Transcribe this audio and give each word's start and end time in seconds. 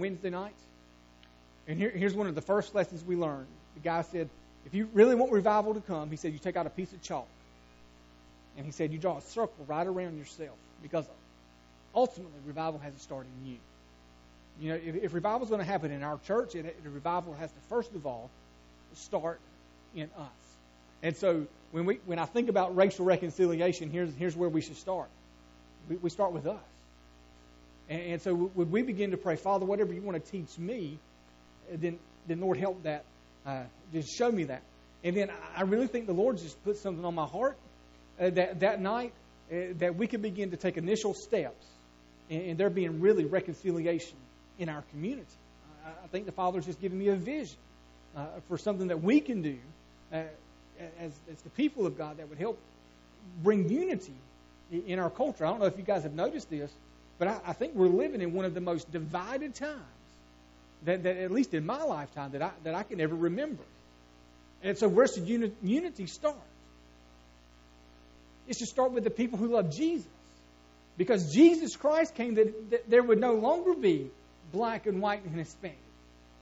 Wednesday 0.00 0.30
nights. 0.30 0.60
And 1.66 1.78
here, 1.78 1.90
here's 1.90 2.14
one 2.14 2.26
of 2.26 2.34
the 2.34 2.40
first 2.40 2.74
lessons 2.74 3.04
we 3.04 3.16
learned. 3.16 3.46
The 3.74 3.80
guy 3.80 4.02
said, 4.02 4.28
if 4.66 4.74
you 4.74 4.88
really 4.92 5.14
want 5.14 5.32
revival 5.32 5.74
to 5.74 5.80
come, 5.80 6.10
he 6.10 6.16
said, 6.16 6.32
you 6.32 6.38
take 6.38 6.56
out 6.56 6.66
a 6.66 6.70
piece 6.70 6.92
of 6.92 7.02
chalk. 7.02 7.28
And 8.56 8.66
he 8.66 8.72
said, 8.72 8.92
you 8.92 8.98
draw 8.98 9.18
a 9.18 9.22
circle 9.22 9.64
right 9.66 9.86
around 9.86 10.18
yourself. 10.18 10.56
Because 10.82 11.06
ultimately, 11.94 12.32
revival 12.46 12.80
has 12.80 12.94
to 12.94 13.00
start 13.00 13.26
in 13.26 13.50
you. 13.50 13.56
You 14.60 14.70
know, 14.70 14.80
if, 14.84 15.04
if 15.04 15.14
revival 15.14 15.42
is 15.42 15.48
going 15.48 15.60
to 15.60 15.66
happen 15.66 15.90
in 15.90 16.02
our 16.02 16.18
church, 16.26 16.54
it, 16.54 16.82
the 16.82 16.90
revival 16.90 17.34
has 17.34 17.50
to, 17.50 17.58
first 17.68 17.94
of 17.94 18.06
all, 18.06 18.30
start 18.94 19.38
in 19.94 20.10
us. 20.18 20.28
And 21.02 21.16
so 21.16 21.46
when, 21.70 21.86
we, 21.86 22.00
when 22.06 22.18
I 22.18 22.24
think 22.24 22.48
about 22.48 22.74
racial 22.74 23.04
reconciliation, 23.04 23.90
here's, 23.90 24.12
here's 24.14 24.34
where 24.34 24.48
we 24.48 24.60
should 24.60 24.76
start. 24.76 25.08
We, 25.88 25.96
we 25.96 26.10
start 26.10 26.32
with 26.32 26.46
us. 26.46 26.58
And, 27.88 28.02
and 28.02 28.22
so 28.22 28.34
would 28.34 28.70
we 28.70 28.82
begin 28.82 29.10
to 29.12 29.16
pray, 29.16 29.36
Father, 29.36 29.64
whatever 29.64 29.92
you 29.92 30.02
want 30.02 30.22
to 30.22 30.30
teach 30.30 30.58
me, 30.58 30.98
then, 31.72 31.98
then 32.26 32.40
Lord, 32.40 32.58
help 32.58 32.82
that. 32.84 33.04
Uh, 33.46 33.62
just 33.92 34.16
show 34.16 34.30
me 34.30 34.44
that. 34.44 34.62
And 35.04 35.16
then 35.16 35.30
I 35.56 35.62
really 35.62 35.86
think 35.86 36.06
the 36.06 36.12
Lord 36.12 36.38
just 36.38 36.62
put 36.64 36.76
something 36.76 37.04
on 37.04 37.14
my 37.14 37.26
heart 37.26 37.56
uh, 38.20 38.30
that, 38.30 38.60
that 38.60 38.80
night 38.80 39.12
uh, 39.50 39.56
that 39.78 39.96
we 39.96 40.06
could 40.06 40.22
begin 40.22 40.50
to 40.50 40.56
take 40.56 40.76
initial 40.76 41.14
steps 41.14 41.66
and, 42.28 42.42
and 42.42 42.58
there 42.58 42.70
being 42.70 43.00
really 43.00 43.24
reconciliation 43.24 44.16
in 44.58 44.68
our 44.68 44.82
community. 44.90 45.26
I, 45.86 45.90
I 45.90 46.06
think 46.08 46.26
the 46.26 46.32
Father's 46.32 46.66
just 46.66 46.80
giving 46.80 46.98
me 46.98 47.08
a 47.08 47.14
vision 47.14 47.56
uh, 48.16 48.26
for 48.48 48.58
something 48.58 48.88
that 48.88 49.02
we 49.02 49.20
can 49.20 49.42
do 49.42 49.56
uh, 50.12 50.22
as, 51.00 51.12
as 51.30 51.40
the 51.42 51.50
people 51.50 51.86
of 51.86 51.96
God 51.96 52.18
that 52.18 52.28
would 52.28 52.38
help 52.38 52.58
bring 53.42 53.68
unity 53.68 54.14
in 54.70 54.98
our 54.98 55.10
culture. 55.10 55.46
I 55.46 55.50
don't 55.50 55.60
know 55.60 55.66
if 55.66 55.78
you 55.78 55.84
guys 55.84 56.02
have 56.02 56.14
noticed 56.14 56.50
this, 56.50 56.70
but 57.18 57.28
I, 57.28 57.40
I 57.46 57.52
think 57.52 57.74
we're 57.74 57.88
living 57.88 58.20
in 58.20 58.32
one 58.32 58.44
of 58.44 58.54
the 58.54 58.60
most 58.60 58.90
divided 58.90 59.54
times 59.54 59.82
that, 60.84 61.02
that, 61.02 61.16
at 61.16 61.30
least 61.30 61.54
in 61.54 61.66
my 61.66 61.82
lifetime, 61.82 62.32
that 62.32 62.42
I, 62.42 62.50
that 62.64 62.74
I 62.74 62.82
can 62.82 63.00
ever 63.00 63.14
remember. 63.14 63.62
And 64.62 64.78
so, 64.78 64.88
where's 64.88 65.14
the 65.14 65.22
uni- 65.22 65.52
unity 65.62 66.06
start? 66.06 66.36
It 68.46 68.56
should 68.56 68.68
start 68.68 68.92
with 68.92 69.04
the 69.04 69.10
people 69.10 69.38
who 69.38 69.48
love 69.48 69.74
Jesus. 69.74 70.06
Because 70.96 71.32
Jesus 71.32 71.76
Christ 71.76 72.14
came 72.14 72.34
that, 72.34 72.70
that 72.70 72.90
there 72.90 73.02
would 73.02 73.20
no 73.20 73.34
longer 73.34 73.74
be 73.74 74.10
black 74.52 74.86
and 74.86 75.00
white 75.00 75.24
and 75.24 75.34
Hispanic. 75.34 75.78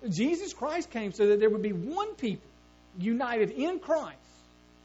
Jesus 0.09 0.55
Christ 0.55 0.91
came 0.91 1.13
so 1.13 1.27
that 1.29 1.41
there 1.41 1.51
would 1.51 1.63
be 1.63 1.73
one 1.73 2.15
people 2.15 2.49
united 2.99 3.51
in 3.51 3.79
Christ, 3.79 4.17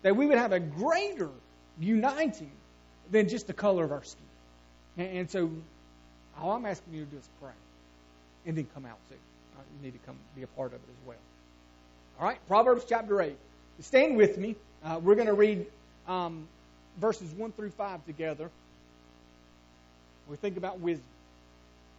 that 0.01 0.15
we 0.15 0.25
would 0.25 0.37
have 0.37 0.51
a 0.51 0.59
greater 0.59 1.29
uniting 1.79 2.51
than 3.09 3.29
just 3.29 3.47
the 3.47 3.53
color 3.53 3.85
of 3.85 3.91
our 3.91 4.03
skin. 4.03 4.25
And 4.97 5.29
so, 5.29 5.51
all 6.39 6.51
I'm 6.51 6.65
asking 6.65 6.93
you 6.93 7.05
to 7.05 7.11
do 7.11 7.17
is 7.17 7.29
pray 7.41 7.51
and 8.45 8.57
then 8.57 8.67
come 8.73 8.85
out 8.85 8.97
too. 9.09 9.15
Uh, 9.57 9.61
you 9.77 9.85
need 9.85 9.99
to 9.99 10.05
come 10.05 10.15
be 10.35 10.43
a 10.43 10.47
part 10.47 10.67
of 10.67 10.75
it 10.75 10.89
as 10.89 11.07
well. 11.07 11.17
All 12.19 12.27
right, 12.27 12.39
Proverbs 12.47 12.85
chapter 12.87 13.21
8. 13.21 13.35
Stand 13.79 14.15
with 14.15 14.37
me. 14.37 14.55
Uh, 14.83 14.99
we're 15.01 15.15
going 15.15 15.27
to 15.27 15.33
read 15.33 15.65
um, 16.07 16.47
verses 16.99 17.31
1 17.31 17.51
through 17.53 17.71
5 17.71 18.05
together. 18.05 18.49
We 20.29 20.37
think 20.37 20.57
about 20.57 20.79
wisdom. 20.79 21.05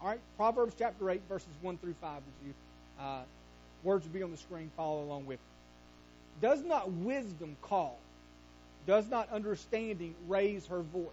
All 0.00 0.08
right, 0.08 0.20
Proverbs 0.36 0.74
chapter 0.78 1.10
8, 1.10 1.22
verses 1.28 1.48
1 1.60 1.78
through 1.78 1.94
5. 2.00 2.14
Would 2.14 2.22
you, 2.46 2.54
uh, 3.00 3.22
words 3.82 4.04
will 4.04 4.12
be 4.12 4.22
on 4.22 4.30
the 4.30 4.36
screen. 4.36 4.70
Follow 4.76 5.02
along 5.02 5.26
with 5.26 5.38
me. 5.38 6.48
Does 6.48 6.62
not 6.62 6.90
wisdom 6.90 7.56
call? 7.62 7.98
Does 8.86 9.08
not 9.08 9.28
understanding 9.30 10.14
raise 10.26 10.66
her 10.66 10.80
voice? 10.82 11.06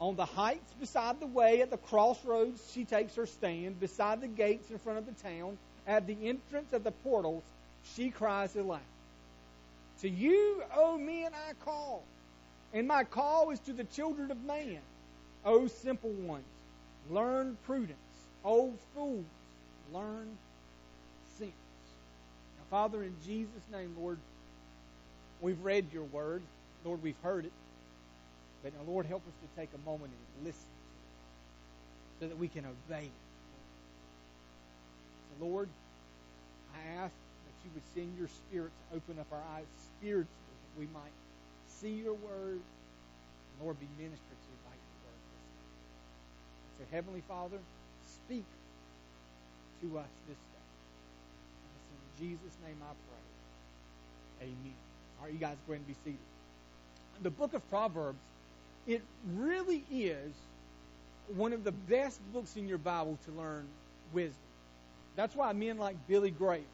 On 0.00 0.16
the 0.16 0.24
heights 0.24 0.72
beside 0.80 1.20
the 1.20 1.26
way, 1.26 1.60
at 1.60 1.70
the 1.70 1.76
crossroads, 1.76 2.70
she 2.72 2.84
takes 2.84 3.14
her 3.16 3.26
stand. 3.26 3.78
Beside 3.78 4.22
the 4.22 4.28
gates 4.28 4.70
in 4.70 4.78
front 4.78 4.98
of 4.98 5.06
the 5.06 5.12
town, 5.22 5.58
at 5.86 6.06
the 6.06 6.16
entrance 6.22 6.72
of 6.72 6.84
the 6.84 6.90
portals, 6.90 7.42
she 7.94 8.10
cries 8.10 8.56
aloud. 8.56 8.80
To 10.00 10.08
you, 10.08 10.62
O 10.74 10.96
men, 10.96 11.32
I 11.34 11.52
call, 11.64 12.02
and 12.72 12.88
my 12.88 13.04
call 13.04 13.50
is 13.50 13.60
to 13.60 13.74
the 13.74 13.84
children 13.84 14.30
of 14.30 14.42
man. 14.44 14.78
O 15.44 15.66
simple 15.66 16.10
ones, 16.10 16.44
learn 17.10 17.58
prudence. 17.66 17.98
O 18.42 18.72
fools, 18.94 19.24
learn 19.92 20.28
sense. 21.38 21.50
Now, 21.50 22.64
Father, 22.70 23.02
in 23.02 23.14
Jesus' 23.26 23.64
name, 23.70 23.94
Lord, 24.00 24.18
we've 25.42 25.62
read 25.62 25.86
your 25.92 26.04
word. 26.04 26.40
Lord, 26.84 27.02
we've 27.02 27.20
heard 27.22 27.44
it. 27.44 27.52
But 28.62 28.74
now, 28.74 28.80
Lord, 28.86 29.06
help 29.06 29.26
us 29.26 29.34
to 29.40 29.60
take 29.60 29.70
a 29.74 29.78
moment 29.88 30.12
and 30.36 30.44
listen 30.44 30.68
so 32.20 32.28
that 32.28 32.36
we 32.36 32.48
can 32.48 32.64
obey 32.64 33.04
it. 33.04 33.12
So, 35.38 35.46
Lord, 35.46 35.68
I 36.74 36.80
ask 37.02 37.14
that 37.14 37.54
you 37.64 37.70
would 37.74 37.86
send 37.94 38.16
your 38.18 38.28
Spirit 38.28 38.72
to 38.90 38.96
open 38.96 39.18
up 39.18 39.26
our 39.32 39.42
eyes 39.56 39.66
spiritually 39.96 40.28
that 40.36 40.78
we 40.78 40.86
might 40.92 41.16
see 41.66 41.92
your 41.92 42.14
word 42.14 42.60
and, 42.60 43.56
Lord, 43.62 43.80
be 43.80 43.88
ministered 43.96 44.20
to 44.36 44.52
by 44.68 44.76
your 44.76 44.96
word 45.08 45.20
this 45.32 45.46
day. 45.48 46.84
So, 46.84 46.84
Heavenly 46.94 47.22
Father, 47.26 47.58
speak 48.04 48.44
to 49.80 49.98
us 49.98 50.12
this 50.28 50.36
day. 50.36 50.68
It's 51.76 51.90
in 51.96 52.28
Jesus' 52.28 52.56
name 52.66 52.76
I 52.82 52.92
pray. 53.08 54.48
Amen. 54.48 54.76
All 55.18 55.24
right, 55.24 55.32
you 55.32 55.40
guys 55.40 55.56
go 55.66 55.72
ahead 55.72 55.84
and 55.86 55.88
be 55.88 55.96
seated. 56.04 56.20
The 57.22 57.30
book 57.30 57.54
of 57.54 57.68
Proverbs 57.70 58.20
it 58.86 59.02
really 59.36 59.84
is 59.90 60.32
one 61.36 61.52
of 61.52 61.64
the 61.64 61.72
best 61.72 62.20
books 62.32 62.56
in 62.56 62.66
your 62.66 62.78
Bible 62.78 63.18
to 63.26 63.32
learn 63.32 63.66
wisdom. 64.12 64.42
That's 65.16 65.34
why 65.34 65.52
men 65.52 65.78
like 65.78 65.96
Billy 66.08 66.30
Graham 66.30 66.64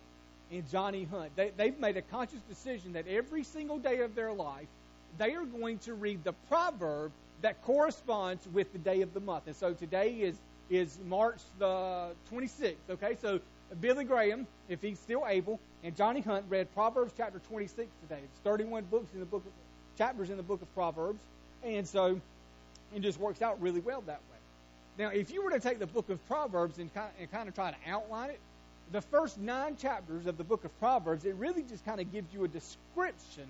and 0.51 0.69
Johnny 0.71 1.05
Hunt, 1.05 1.35
they, 1.37 1.51
they've 1.57 1.79
made 1.79 1.97
a 1.97 2.03
conscious 2.03 2.41
decision 2.49 2.93
that 2.95 3.07
every 3.09 3.43
single 3.43 3.79
day 3.79 4.01
of 4.01 4.15
their 4.15 4.33
life, 4.33 4.69
they 5.19 5.35
are 5.35 5.45
going 5.45 5.79
to 5.79 5.95
read 5.95 6.23
the 6.25 6.33
proverb 6.49 7.13
that 7.43 7.63
corresponds 7.63 8.47
with 8.53 8.73
the 8.73 8.79
day 8.79 9.03
of 9.03 9.13
the 9.13 9.21
month. 9.21 9.47
And 9.47 9.57
so 9.57 9.73
today 9.75 10.11
is, 10.11 10.37
is 10.71 10.99
March 11.07 11.41
the 11.59 12.11
26th, 12.33 12.77
okay? 12.91 13.17
So 13.21 13.41
Billy 13.81 14.05
Graham, 14.05 14.47
if 14.69 14.81
he's 14.81 14.99
still 14.99 15.25
able, 15.27 15.61
and 15.83 15.95
Johnny 15.97 16.21
Hunt 16.21 16.47
read 16.49 16.73
Proverbs 16.75 17.13
chapter 17.17 17.41
26 17.41 17.89
today. 18.03 18.21
It's 18.25 18.41
31 18.41 18.85
books 18.85 19.13
in 19.13 19.21
the 19.21 19.27
book 19.27 19.45
of, 19.45 19.53
chapters 19.99 20.31
in 20.31 20.37
the 20.37 20.43
book 20.43 20.63
of 20.63 20.73
Proverbs. 20.75 21.21
And 21.67 21.87
so 21.87 22.21
it 22.95 23.01
just 23.01 23.19
works 23.19 23.43
out 23.43 23.61
really 23.61 23.81
well 23.81 24.03
that 24.03 24.21
way. 24.31 24.37
Now, 24.99 25.09
if 25.09 25.31
you 25.31 25.43
were 25.43 25.51
to 25.51 25.61
take 25.61 25.79
the 25.79 25.87
book 25.87 26.09
of 26.09 26.27
Proverbs 26.29 26.79
and 26.79 26.93
kind, 26.95 27.09
of, 27.15 27.21
and 27.21 27.31
kind 27.31 27.49
of 27.49 27.55
try 27.55 27.71
to 27.71 27.91
outline 27.91 28.31
it, 28.31 28.41
the 28.93 29.01
first 29.01 29.39
nine 29.39 29.77
chapters 29.77 30.27
of 30.27 30.39
the 30.39 30.45
book 30.45 30.65
of 30.65 30.79
Proverbs, 30.79 31.25
it 31.25 31.35
really 31.35 31.63
just 31.63 31.85
kind 31.85 32.01
of 32.01 32.11
gives 32.13 32.33
you 32.33 32.45
a 32.45 32.49
description 32.49 33.47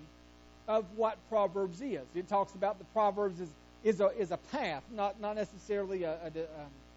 of 0.66 0.84
what 0.96 1.18
Proverbs 1.28 1.80
is. 1.80 2.00
It 2.14 2.28
talks 2.28 2.54
about 2.54 2.78
the 2.78 2.84
Proverbs 2.86 3.40
is, 3.40 3.48
is, 3.84 4.00
a, 4.00 4.08
is 4.18 4.32
a 4.32 4.38
path, 4.38 4.82
not, 4.92 5.20
not 5.20 5.36
necessarily 5.36 6.04
a, 6.04 6.16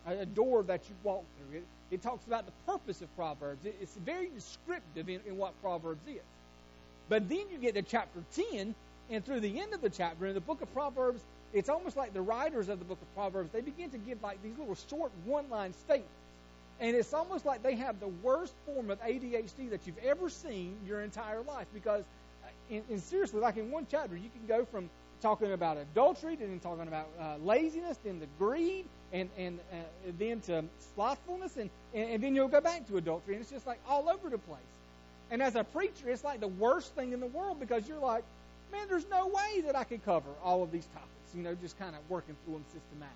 a, 0.07 0.11
a 0.11 0.25
door 0.25 0.63
that 0.63 0.81
you 0.89 0.95
walk 1.03 1.25
through. 1.37 1.59
It, 1.59 1.65
it 1.91 2.01
talks 2.01 2.25
about 2.25 2.45
the 2.45 2.71
purpose 2.71 3.01
of 3.01 3.13
Proverbs. 3.15 3.65
It, 3.65 3.75
it's 3.81 3.95
very 3.97 4.29
descriptive 4.33 5.09
in, 5.09 5.19
in 5.27 5.37
what 5.37 5.59
Proverbs 5.61 6.07
is. 6.07 6.21
But 7.09 7.27
then 7.27 7.43
you 7.51 7.57
get 7.57 7.75
to 7.75 7.81
chapter 7.81 8.23
10, 8.35 8.73
and 9.09 9.25
through 9.25 9.39
the 9.39 9.59
end 9.59 9.73
of 9.73 9.81
the 9.81 9.89
chapter, 9.89 10.27
in 10.27 10.33
the 10.33 10.41
book 10.41 10.61
of 10.61 10.71
Proverbs, 10.73 11.21
it's 11.53 11.69
almost 11.69 11.97
like 11.97 12.13
the 12.13 12.21
writers 12.21 12.69
of 12.69 12.79
the 12.79 12.85
book 12.85 12.99
of 13.01 13.15
Proverbs, 13.15 13.49
they 13.51 13.61
begin 13.61 13.89
to 13.91 13.97
give 13.97 14.21
like 14.21 14.41
these 14.43 14.57
little 14.57 14.77
short 14.89 15.11
one 15.25 15.49
line 15.49 15.73
statements. 15.73 16.11
And 16.79 16.95
it's 16.95 17.13
almost 17.13 17.45
like 17.45 17.61
they 17.61 17.75
have 17.75 17.99
the 17.99 18.07
worst 18.07 18.53
form 18.65 18.89
of 18.89 19.01
ADHD 19.01 19.69
that 19.71 19.85
you've 19.85 19.97
ever 20.03 20.29
seen 20.29 20.77
your 20.87 21.01
entire 21.01 21.41
life. 21.41 21.67
Because, 21.73 22.03
in, 22.69 22.83
in 22.89 22.99
seriously, 22.99 23.41
like 23.41 23.57
in 23.57 23.69
one 23.69 23.85
chapter, 23.89 24.15
you 24.15 24.29
can 24.29 24.47
go 24.47 24.63
from 24.63 24.89
talking 25.21 25.51
about 25.51 25.75
adultery, 25.75 26.37
to 26.37 26.47
then 26.47 26.59
talking 26.59 26.87
about 26.87 27.07
uh, 27.19 27.35
laziness, 27.43 27.97
then 28.03 28.19
the 28.19 28.27
greed, 28.37 28.85
and 29.11 29.29
and 29.37 29.59
uh, 29.73 29.75
then 30.17 30.39
to 30.41 30.63
slothfulness, 30.95 31.57
and, 31.57 31.69
and 31.93 32.11
and 32.11 32.23
then 32.23 32.33
you'll 32.35 32.47
go 32.47 32.61
back 32.61 32.87
to 32.87 32.95
adultery, 32.95 33.33
and 33.33 33.41
it's 33.41 33.51
just 33.51 33.67
like 33.67 33.79
all 33.87 34.07
over 34.07 34.29
the 34.29 34.37
place. 34.37 34.61
And 35.31 35.41
as 35.41 35.55
a 35.55 35.63
preacher, 35.63 36.09
it's 36.09 36.23
like 36.23 36.39
the 36.39 36.47
worst 36.47 36.95
thing 36.95 37.11
in 37.11 37.19
the 37.19 37.27
world 37.27 37.59
because 37.59 37.87
you're 37.87 37.99
like, 37.99 38.23
man, 38.71 38.87
there's 38.89 39.09
no 39.09 39.27
way 39.27 39.61
that 39.65 39.75
I 39.75 39.83
could 39.83 40.03
cover 40.05 40.29
all 40.43 40.63
of 40.63 40.71
these 40.71 40.85
topics, 40.87 41.35
you 41.35 41.43
know, 41.43 41.55
just 41.55 41.77
kind 41.79 41.95
of 41.95 42.01
working 42.09 42.35
through 42.43 42.55
them 42.55 42.65
systematically. 42.73 43.15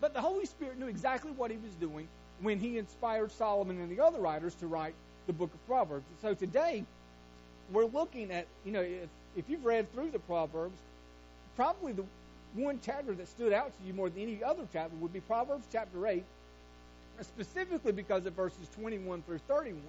But 0.00 0.14
the 0.14 0.20
Holy 0.20 0.46
Spirit 0.46 0.78
knew 0.78 0.86
exactly 0.86 1.32
what 1.32 1.50
he 1.50 1.56
was 1.56 1.72
doing 1.80 2.08
when 2.40 2.58
he 2.58 2.78
inspired 2.78 3.32
Solomon 3.32 3.80
and 3.80 3.90
the 3.90 4.02
other 4.02 4.18
writers 4.18 4.54
to 4.56 4.66
write 4.66 4.94
the 5.26 5.32
book 5.32 5.52
of 5.52 5.66
Proverbs. 5.66 6.04
So 6.22 6.34
today, 6.34 6.84
we're 7.72 7.86
looking 7.86 8.30
at, 8.30 8.46
you 8.64 8.72
know, 8.72 8.80
if, 8.80 9.08
if 9.36 9.48
you've 9.48 9.64
read 9.64 9.92
through 9.92 10.10
the 10.10 10.20
Proverbs, 10.20 10.78
probably 11.56 11.92
the 11.92 12.04
one 12.54 12.80
chapter 12.84 13.12
that 13.12 13.28
stood 13.28 13.52
out 13.52 13.72
to 13.78 13.86
you 13.86 13.92
more 13.92 14.08
than 14.08 14.22
any 14.22 14.42
other 14.42 14.66
chapter 14.72 14.96
would 14.96 15.12
be 15.12 15.20
Proverbs 15.20 15.66
chapter 15.72 16.06
8, 16.06 16.24
specifically 17.22 17.92
because 17.92 18.24
of 18.26 18.32
verses 18.34 18.68
21 18.80 19.22
through 19.22 19.38
31, 19.48 19.80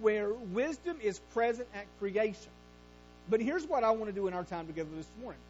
where 0.00 0.32
wisdom 0.32 0.98
is 1.02 1.18
present 1.32 1.68
at 1.74 1.86
creation. 1.98 2.50
But 3.28 3.40
here's 3.40 3.66
what 3.66 3.84
I 3.84 3.90
want 3.90 4.06
to 4.06 4.12
do 4.12 4.28
in 4.28 4.34
our 4.34 4.44
time 4.44 4.66
together 4.66 4.90
this 4.96 5.08
morning. 5.20 5.40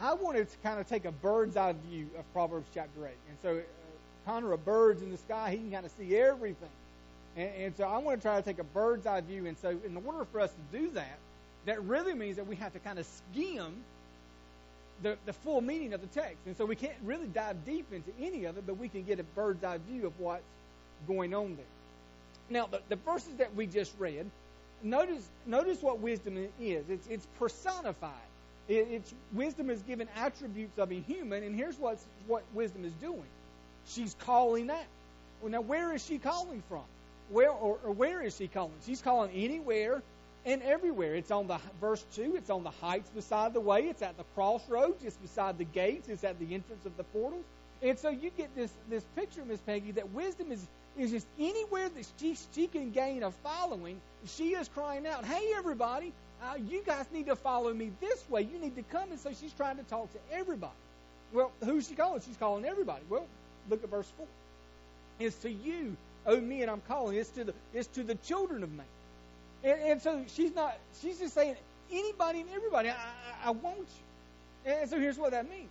I 0.00 0.14
wanted 0.14 0.50
to 0.50 0.56
kind 0.58 0.80
of 0.80 0.88
take 0.88 1.04
a 1.04 1.12
bird's 1.12 1.56
eye 1.56 1.74
view 1.88 2.08
of 2.18 2.32
Proverbs 2.32 2.66
chapter 2.74 3.06
8. 3.06 3.10
And 3.28 3.38
so, 3.42 3.58
uh, 3.58 4.30
conure 4.30 4.54
a 4.54 4.58
birds 4.58 5.02
in 5.02 5.10
the 5.10 5.18
sky. 5.18 5.50
He 5.50 5.58
can 5.58 5.70
kind 5.70 5.84
of 5.84 5.92
see 5.98 6.16
everything. 6.16 6.70
And, 7.36 7.50
and 7.56 7.76
so 7.76 7.84
I 7.84 7.98
want 7.98 8.20
to 8.20 8.22
try 8.26 8.36
to 8.36 8.42
take 8.42 8.58
a 8.58 8.64
bird's 8.64 9.06
eye 9.06 9.20
view. 9.20 9.46
And 9.46 9.58
so, 9.58 9.70
in 9.84 9.96
order 10.06 10.24
for 10.32 10.40
us 10.40 10.50
to 10.50 10.78
do 10.78 10.90
that, 10.92 11.18
that 11.66 11.82
really 11.84 12.14
means 12.14 12.36
that 12.36 12.46
we 12.46 12.56
have 12.56 12.72
to 12.72 12.78
kind 12.78 12.98
of 12.98 13.06
skim 13.06 13.74
the, 15.02 15.16
the 15.26 15.32
full 15.32 15.60
meaning 15.60 15.92
of 15.92 16.00
the 16.00 16.06
text. 16.08 16.38
And 16.46 16.56
so 16.56 16.64
we 16.64 16.76
can't 16.76 16.96
really 17.04 17.26
dive 17.26 17.64
deep 17.64 17.92
into 17.92 18.10
any 18.20 18.44
of 18.44 18.56
it, 18.58 18.66
but 18.66 18.78
we 18.78 18.88
can 18.88 19.02
get 19.04 19.20
a 19.20 19.22
bird's 19.22 19.64
eye 19.64 19.78
view 19.88 20.06
of 20.06 20.18
what's 20.18 20.42
going 21.06 21.34
on 21.34 21.56
there. 21.56 21.66
Now, 22.50 22.66
the, 22.66 22.80
the 22.88 22.96
verses 22.96 23.34
that 23.38 23.54
we 23.54 23.66
just 23.66 23.92
read, 23.98 24.28
notice 24.82 25.28
notice 25.46 25.82
what 25.82 26.00
wisdom 26.00 26.48
is. 26.60 26.84
It's, 26.88 27.06
it's 27.06 27.26
personified. 27.38 28.10
It, 28.68 28.88
it's 28.90 29.14
wisdom 29.32 29.70
is 29.70 29.82
given 29.82 30.08
attributes 30.16 30.78
of 30.78 30.92
a 30.92 31.00
human, 31.00 31.42
and 31.42 31.54
here's 31.54 31.78
what's, 31.78 32.04
what 32.26 32.42
wisdom 32.54 32.84
is 32.84 32.92
doing. 32.94 33.26
She's 33.86 34.14
calling 34.20 34.70
out. 34.70 34.84
Well, 35.40 35.50
now 35.50 35.60
where 35.60 35.94
is 35.94 36.04
she 36.04 36.18
calling 36.18 36.62
from? 36.68 36.84
Where 37.30 37.50
or, 37.50 37.78
or 37.84 37.92
where 37.92 38.22
is 38.22 38.36
she 38.36 38.48
calling? 38.48 38.72
She's 38.86 39.00
calling 39.00 39.30
anywhere 39.34 40.02
and 40.46 40.62
everywhere. 40.62 41.14
It's 41.14 41.30
on 41.30 41.46
the 41.46 41.58
verse 41.80 42.04
two. 42.14 42.34
It's 42.36 42.50
on 42.50 42.62
the 42.62 42.70
heights 42.70 43.10
beside 43.10 43.54
the 43.54 43.60
way. 43.60 43.82
It's 43.82 44.02
at 44.02 44.16
the 44.16 44.24
crossroads. 44.34 45.02
It's 45.04 45.16
beside 45.16 45.58
the 45.58 45.64
gates. 45.64 46.08
It's 46.08 46.24
at 46.24 46.38
the 46.38 46.54
entrance 46.54 46.86
of 46.86 46.96
the 46.96 47.04
portals. 47.04 47.44
And 47.82 47.98
so 47.98 48.10
you 48.10 48.30
get 48.36 48.54
this 48.54 48.70
this 48.88 49.04
picture, 49.16 49.44
Miss 49.44 49.60
Peggy, 49.60 49.92
that 49.92 50.10
wisdom 50.12 50.52
is 50.52 50.66
is 50.98 51.10
just 51.10 51.26
anywhere 51.38 51.88
that 51.88 52.06
she 52.18 52.36
she 52.54 52.66
can 52.66 52.90
gain 52.90 53.22
a 53.22 53.30
following. 53.30 54.00
She 54.26 54.50
is 54.50 54.68
crying 54.68 55.06
out, 55.06 55.24
"Hey, 55.24 55.52
everybody! 55.56 56.12
Uh, 56.42 56.54
you 56.68 56.82
guys 56.84 57.06
need 57.12 57.26
to 57.26 57.36
follow 57.36 57.72
me 57.72 57.90
this 58.00 58.24
way. 58.28 58.42
You 58.42 58.58
need 58.58 58.76
to 58.76 58.82
come." 58.82 59.10
And 59.10 59.20
so 59.20 59.30
she's 59.38 59.52
trying 59.52 59.76
to 59.76 59.82
talk 59.84 60.12
to 60.12 60.18
everybody. 60.32 60.72
Well, 61.32 61.52
who's 61.64 61.88
she 61.88 61.94
calling? 61.94 62.20
She's 62.20 62.36
calling 62.36 62.64
everybody. 62.64 63.02
Well, 63.08 63.26
look 63.68 63.84
at 63.84 63.90
verse 63.90 64.10
four. 64.16 64.26
It's 65.18 65.36
to 65.42 65.50
you, 65.50 65.96
oh 66.26 66.40
me, 66.40 66.62
and 66.62 66.70
I'm 66.70 66.82
calling. 66.88 67.16
It's 67.16 67.30
to 67.30 67.44
the 67.44 67.54
it's 67.72 67.88
to 67.88 68.02
the 68.02 68.14
children 68.16 68.62
of 68.62 68.72
man. 68.72 68.86
And, 69.62 69.80
and 69.80 70.02
so 70.02 70.24
she's 70.34 70.54
not, 70.54 70.78
she's 71.02 71.18
just 71.18 71.34
saying, 71.34 71.56
anybody 71.92 72.40
and 72.40 72.50
everybody, 72.50 72.88
I, 72.88 72.94
I, 72.94 73.48
I 73.48 73.50
want 73.50 73.78
you. 73.78 74.72
And 74.72 74.88
so 74.88 74.98
here's 74.98 75.18
what 75.18 75.32
that 75.32 75.48
means. 75.50 75.68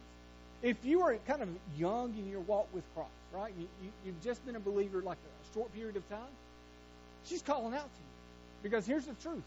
If 0.61 0.83
you 0.83 1.01
are 1.01 1.15
kind 1.27 1.41
of 1.41 1.49
young 1.77 2.13
in 2.17 2.29
your 2.29 2.41
walk 2.41 2.67
with 2.73 2.83
Christ, 2.93 3.09
right, 3.31 3.53
you, 3.57 3.67
you, 3.81 3.91
you've 4.05 4.21
just 4.23 4.45
been 4.45 4.55
a 4.55 4.59
believer 4.59 5.01
like 5.01 5.17
a 5.17 5.53
short 5.53 5.73
period 5.73 5.95
of 5.95 6.07
time, 6.09 6.33
she's 7.25 7.41
calling 7.41 7.73
out 7.73 7.81
to 7.81 7.99
you. 7.99 8.63
Because 8.63 8.85
here's 8.85 9.05
the 9.05 9.13
truth. 9.15 9.43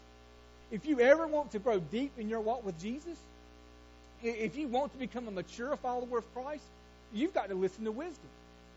If 0.71 0.85
you 0.85 0.99
ever 1.01 1.27
want 1.27 1.51
to 1.51 1.59
grow 1.59 1.79
deep 1.79 2.13
in 2.17 2.29
your 2.29 2.41
walk 2.41 2.65
with 2.65 2.79
Jesus, 2.81 3.17
if 4.23 4.55
you 4.55 4.67
want 4.67 4.91
to 4.93 4.97
become 4.97 5.27
a 5.27 5.31
mature 5.31 5.75
follower 5.77 6.17
of 6.17 6.33
Christ, 6.33 6.63
you've 7.13 7.33
got 7.33 7.49
to 7.49 7.55
listen 7.55 7.83
to 7.85 7.91
wisdom. 7.91 8.29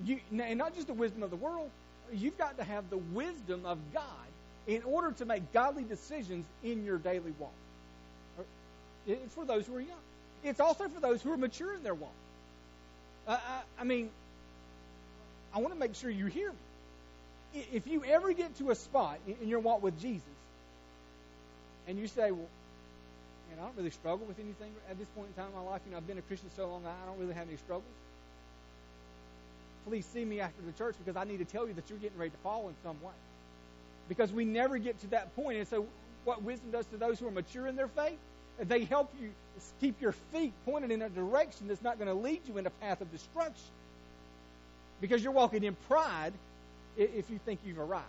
You, 0.04 0.20
and 0.30 0.58
not 0.58 0.74
just 0.74 0.88
the 0.88 0.92
wisdom 0.92 1.22
of 1.22 1.30
the 1.30 1.36
world, 1.36 1.70
you've 2.12 2.36
got 2.36 2.58
to 2.58 2.64
have 2.64 2.90
the 2.90 2.98
wisdom 2.98 3.64
of 3.64 3.78
God 3.94 4.04
in 4.66 4.82
order 4.82 5.12
to 5.12 5.24
make 5.24 5.52
godly 5.52 5.84
decisions 5.84 6.44
in 6.62 6.84
your 6.84 6.98
daily 6.98 7.32
walk. 7.38 7.52
Uh, 8.38 8.42
it's 9.06 9.34
for 9.34 9.44
those 9.44 9.66
who 9.66 9.76
are 9.76 9.80
young. 9.80 9.96
It's 10.44 10.60
also 10.60 10.88
for 10.88 11.00
those 11.00 11.22
who 11.22 11.32
are 11.32 11.36
mature 11.36 11.74
in 11.74 11.82
their 11.82 11.94
walk. 11.94 12.12
Uh, 13.26 13.32
I, 13.32 13.80
I 13.80 13.84
mean, 13.84 14.10
I 15.54 15.58
want 15.58 15.72
to 15.72 15.78
make 15.78 15.94
sure 15.94 16.10
you 16.10 16.26
hear 16.26 16.50
me. 16.50 17.64
If 17.72 17.86
you 17.86 18.04
ever 18.04 18.32
get 18.32 18.56
to 18.58 18.70
a 18.70 18.74
spot 18.74 19.18
in 19.40 19.48
your 19.48 19.60
walk 19.60 19.82
with 19.82 20.00
Jesus, 20.00 20.24
and 21.88 21.98
you 21.98 22.06
say, 22.06 22.30
"Well, 22.30 22.48
know, 23.56 23.62
I 23.62 23.66
don't 23.66 23.76
really 23.76 23.90
struggle 23.90 24.26
with 24.26 24.38
anything 24.38 24.72
at 24.90 24.98
this 24.98 25.08
point 25.16 25.28
in 25.28 25.42
time 25.42 25.50
in 25.50 25.64
my 25.64 25.70
life. 25.70 25.80
You 25.86 25.92
know, 25.92 25.96
I've 25.96 26.06
been 26.06 26.18
a 26.18 26.22
Christian 26.22 26.50
so 26.56 26.68
long, 26.68 26.84
I 26.84 27.06
don't 27.06 27.18
really 27.18 27.34
have 27.34 27.48
any 27.48 27.56
struggles." 27.56 27.84
Please 29.88 30.04
see 30.04 30.24
me 30.24 30.40
after 30.40 30.60
the 30.62 30.72
church 30.72 30.96
because 31.02 31.16
I 31.16 31.24
need 31.24 31.38
to 31.38 31.44
tell 31.44 31.66
you 31.66 31.72
that 31.74 31.88
you're 31.88 31.98
getting 31.98 32.18
ready 32.18 32.30
to 32.30 32.36
fall 32.38 32.68
in 32.68 32.74
some 32.82 33.00
way 33.02 33.14
because 34.08 34.32
we 34.32 34.44
never 34.44 34.78
get 34.78 35.00
to 35.00 35.06
that 35.08 35.34
point. 35.36 35.58
And 35.58 35.68
so, 35.68 35.86
what 36.24 36.42
wisdom 36.42 36.70
does 36.70 36.86
to 36.86 36.96
those 36.96 37.20
who 37.20 37.28
are 37.28 37.30
mature 37.30 37.66
in 37.66 37.76
their 37.76 37.88
faith, 37.88 38.18
they 38.60 38.84
help 38.84 39.12
you 39.20 39.30
keep 39.80 40.00
your 40.00 40.12
feet 40.12 40.52
pointed 40.64 40.90
in 40.90 41.02
a 41.02 41.08
direction 41.08 41.68
that's 41.68 41.82
not 41.82 41.98
going 41.98 42.08
to 42.08 42.14
lead 42.14 42.40
you 42.46 42.58
in 42.58 42.66
a 42.66 42.70
path 42.70 43.00
of 43.00 43.10
destruction. 43.10 43.70
Because 45.00 45.22
you're 45.22 45.32
walking 45.32 45.64
in 45.64 45.76
pride 45.88 46.32
if 46.96 47.30
you 47.30 47.38
think 47.44 47.60
you've 47.64 47.78
arrived. 47.78 48.04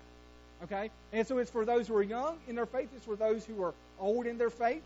Okay? 0.64 0.90
And 1.14 1.28
so 1.28 1.38
it's 1.38 1.52
for 1.52 1.66
those 1.66 1.88
who 1.88 1.96
are 1.96 2.04
young 2.04 2.38
in 2.48 2.56
their 2.56 2.66
faith, 2.66 2.90
it's 2.96 3.06
for 3.06 3.16
those 3.16 3.46
who 3.46 3.62
are 3.64 3.74
old 4.00 4.26
in 4.26 4.38
their 4.38 4.50
faith, 4.50 4.82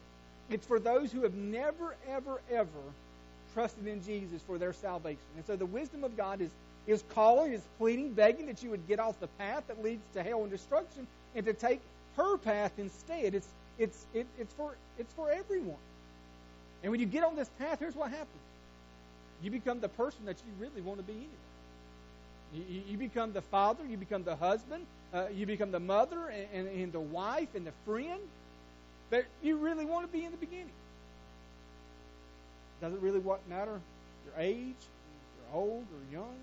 it's 0.49 0.65
for 0.65 0.79
those 0.79 1.11
who 1.11 1.23
have 1.23 1.33
never, 1.33 1.95
ever, 2.09 2.41
ever 2.51 2.69
trusted 3.53 3.87
in 3.87 4.03
Jesus 4.03 4.41
for 4.41 4.57
their 4.57 4.73
salvation. 4.73 5.19
And 5.35 5.45
so 5.45 5.55
the 5.55 5.65
wisdom 5.65 6.03
of 6.03 6.17
God 6.17 6.41
is 6.41 6.49
is 6.87 7.03
calling, 7.13 7.53
is 7.53 7.61
pleading, 7.77 8.11
begging 8.13 8.47
that 8.47 8.63
you 8.63 8.71
would 8.71 8.87
get 8.87 8.99
off 8.99 9.19
the 9.19 9.27
path 9.27 9.63
that 9.67 9.83
leads 9.83 10.01
to 10.13 10.23
hell 10.23 10.41
and 10.41 10.51
destruction 10.51 11.05
and 11.35 11.45
to 11.45 11.53
take 11.53 11.79
her 12.17 12.37
path 12.37 12.71
instead. 12.77 13.35
It's 13.35 13.47
it's 13.77 14.05
it, 14.13 14.27
it's 14.39 14.53
for 14.53 14.75
it's 14.97 15.13
for 15.13 15.29
everyone. 15.31 15.77
And 16.83 16.91
when 16.91 16.99
you 16.99 17.05
get 17.05 17.23
on 17.23 17.35
this 17.35 17.49
path, 17.59 17.79
here's 17.79 17.95
what 17.95 18.09
happens: 18.09 18.43
you 19.43 19.51
become 19.51 19.79
the 19.79 19.89
person 19.89 20.25
that 20.25 20.37
you 20.37 20.65
really 20.65 20.81
want 20.81 20.99
to 20.99 21.03
be 21.03 21.13
anyway. 21.13 21.27
You, 22.53 22.81
you 22.89 22.97
become 22.97 23.33
the 23.33 23.41
father, 23.41 23.85
you 23.85 23.97
become 23.97 24.23
the 24.23 24.35
husband, 24.35 24.85
uh, 25.13 25.27
you 25.33 25.45
become 25.45 25.71
the 25.71 25.79
mother, 25.79 26.27
and, 26.27 26.47
and, 26.53 26.67
and 26.67 26.91
the 26.91 26.99
wife, 26.99 27.47
and 27.55 27.65
the 27.65 27.71
friend 27.85 28.21
that 29.09 29.25
you 29.41 29.57
really 29.57 29.85
want 29.85 30.05
to 30.05 30.11
be 30.11 30.25
in 30.25 30.31
the 30.31 30.37
beginning. 30.37 30.67
Does 32.81 32.93
it 32.93 32.99
really 32.99 33.19
what 33.19 33.47
matter 33.47 33.79
your 34.25 34.33
age, 34.37 34.75
you're 34.75 35.61
old 35.61 35.83
or 35.83 36.11
young? 36.11 36.35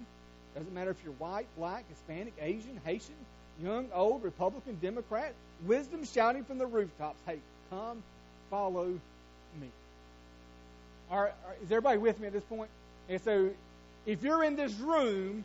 Doesn't 0.54 0.72
matter 0.72 0.90
if 0.90 0.96
you're 1.04 1.14
white, 1.14 1.46
black, 1.56 1.84
Hispanic, 1.88 2.32
Asian, 2.40 2.80
Haitian, 2.84 3.14
young, 3.62 3.88
old, 3.92 4.22
Republican, 4.22 4.78
Democrat. 4.80 5.34
Wisdom 5.66 6.04
shouting 6.04 6.44
from 6.44 6.58
the 6.58 6.66
rooftops, 6.66 7.18
hey, 7.26 7.38
come 7.70 8.02
follow. 8.50 8.98
All 11.10 11.22
right, 11.22 11.32
is 11.62 11.70
everybody 11.70 11.98
with 11.98 12.20
me 12.20 12.26
at 12.26 12.32
this 12.32 12.44
point? 12.44 12.70
And 13.08 13.20
so, 13.22 13.50
if 14.04 14.22
you're 14.22 14.44
in 14.44 14.56
this 14.56 14.74
room, 14.74 15.44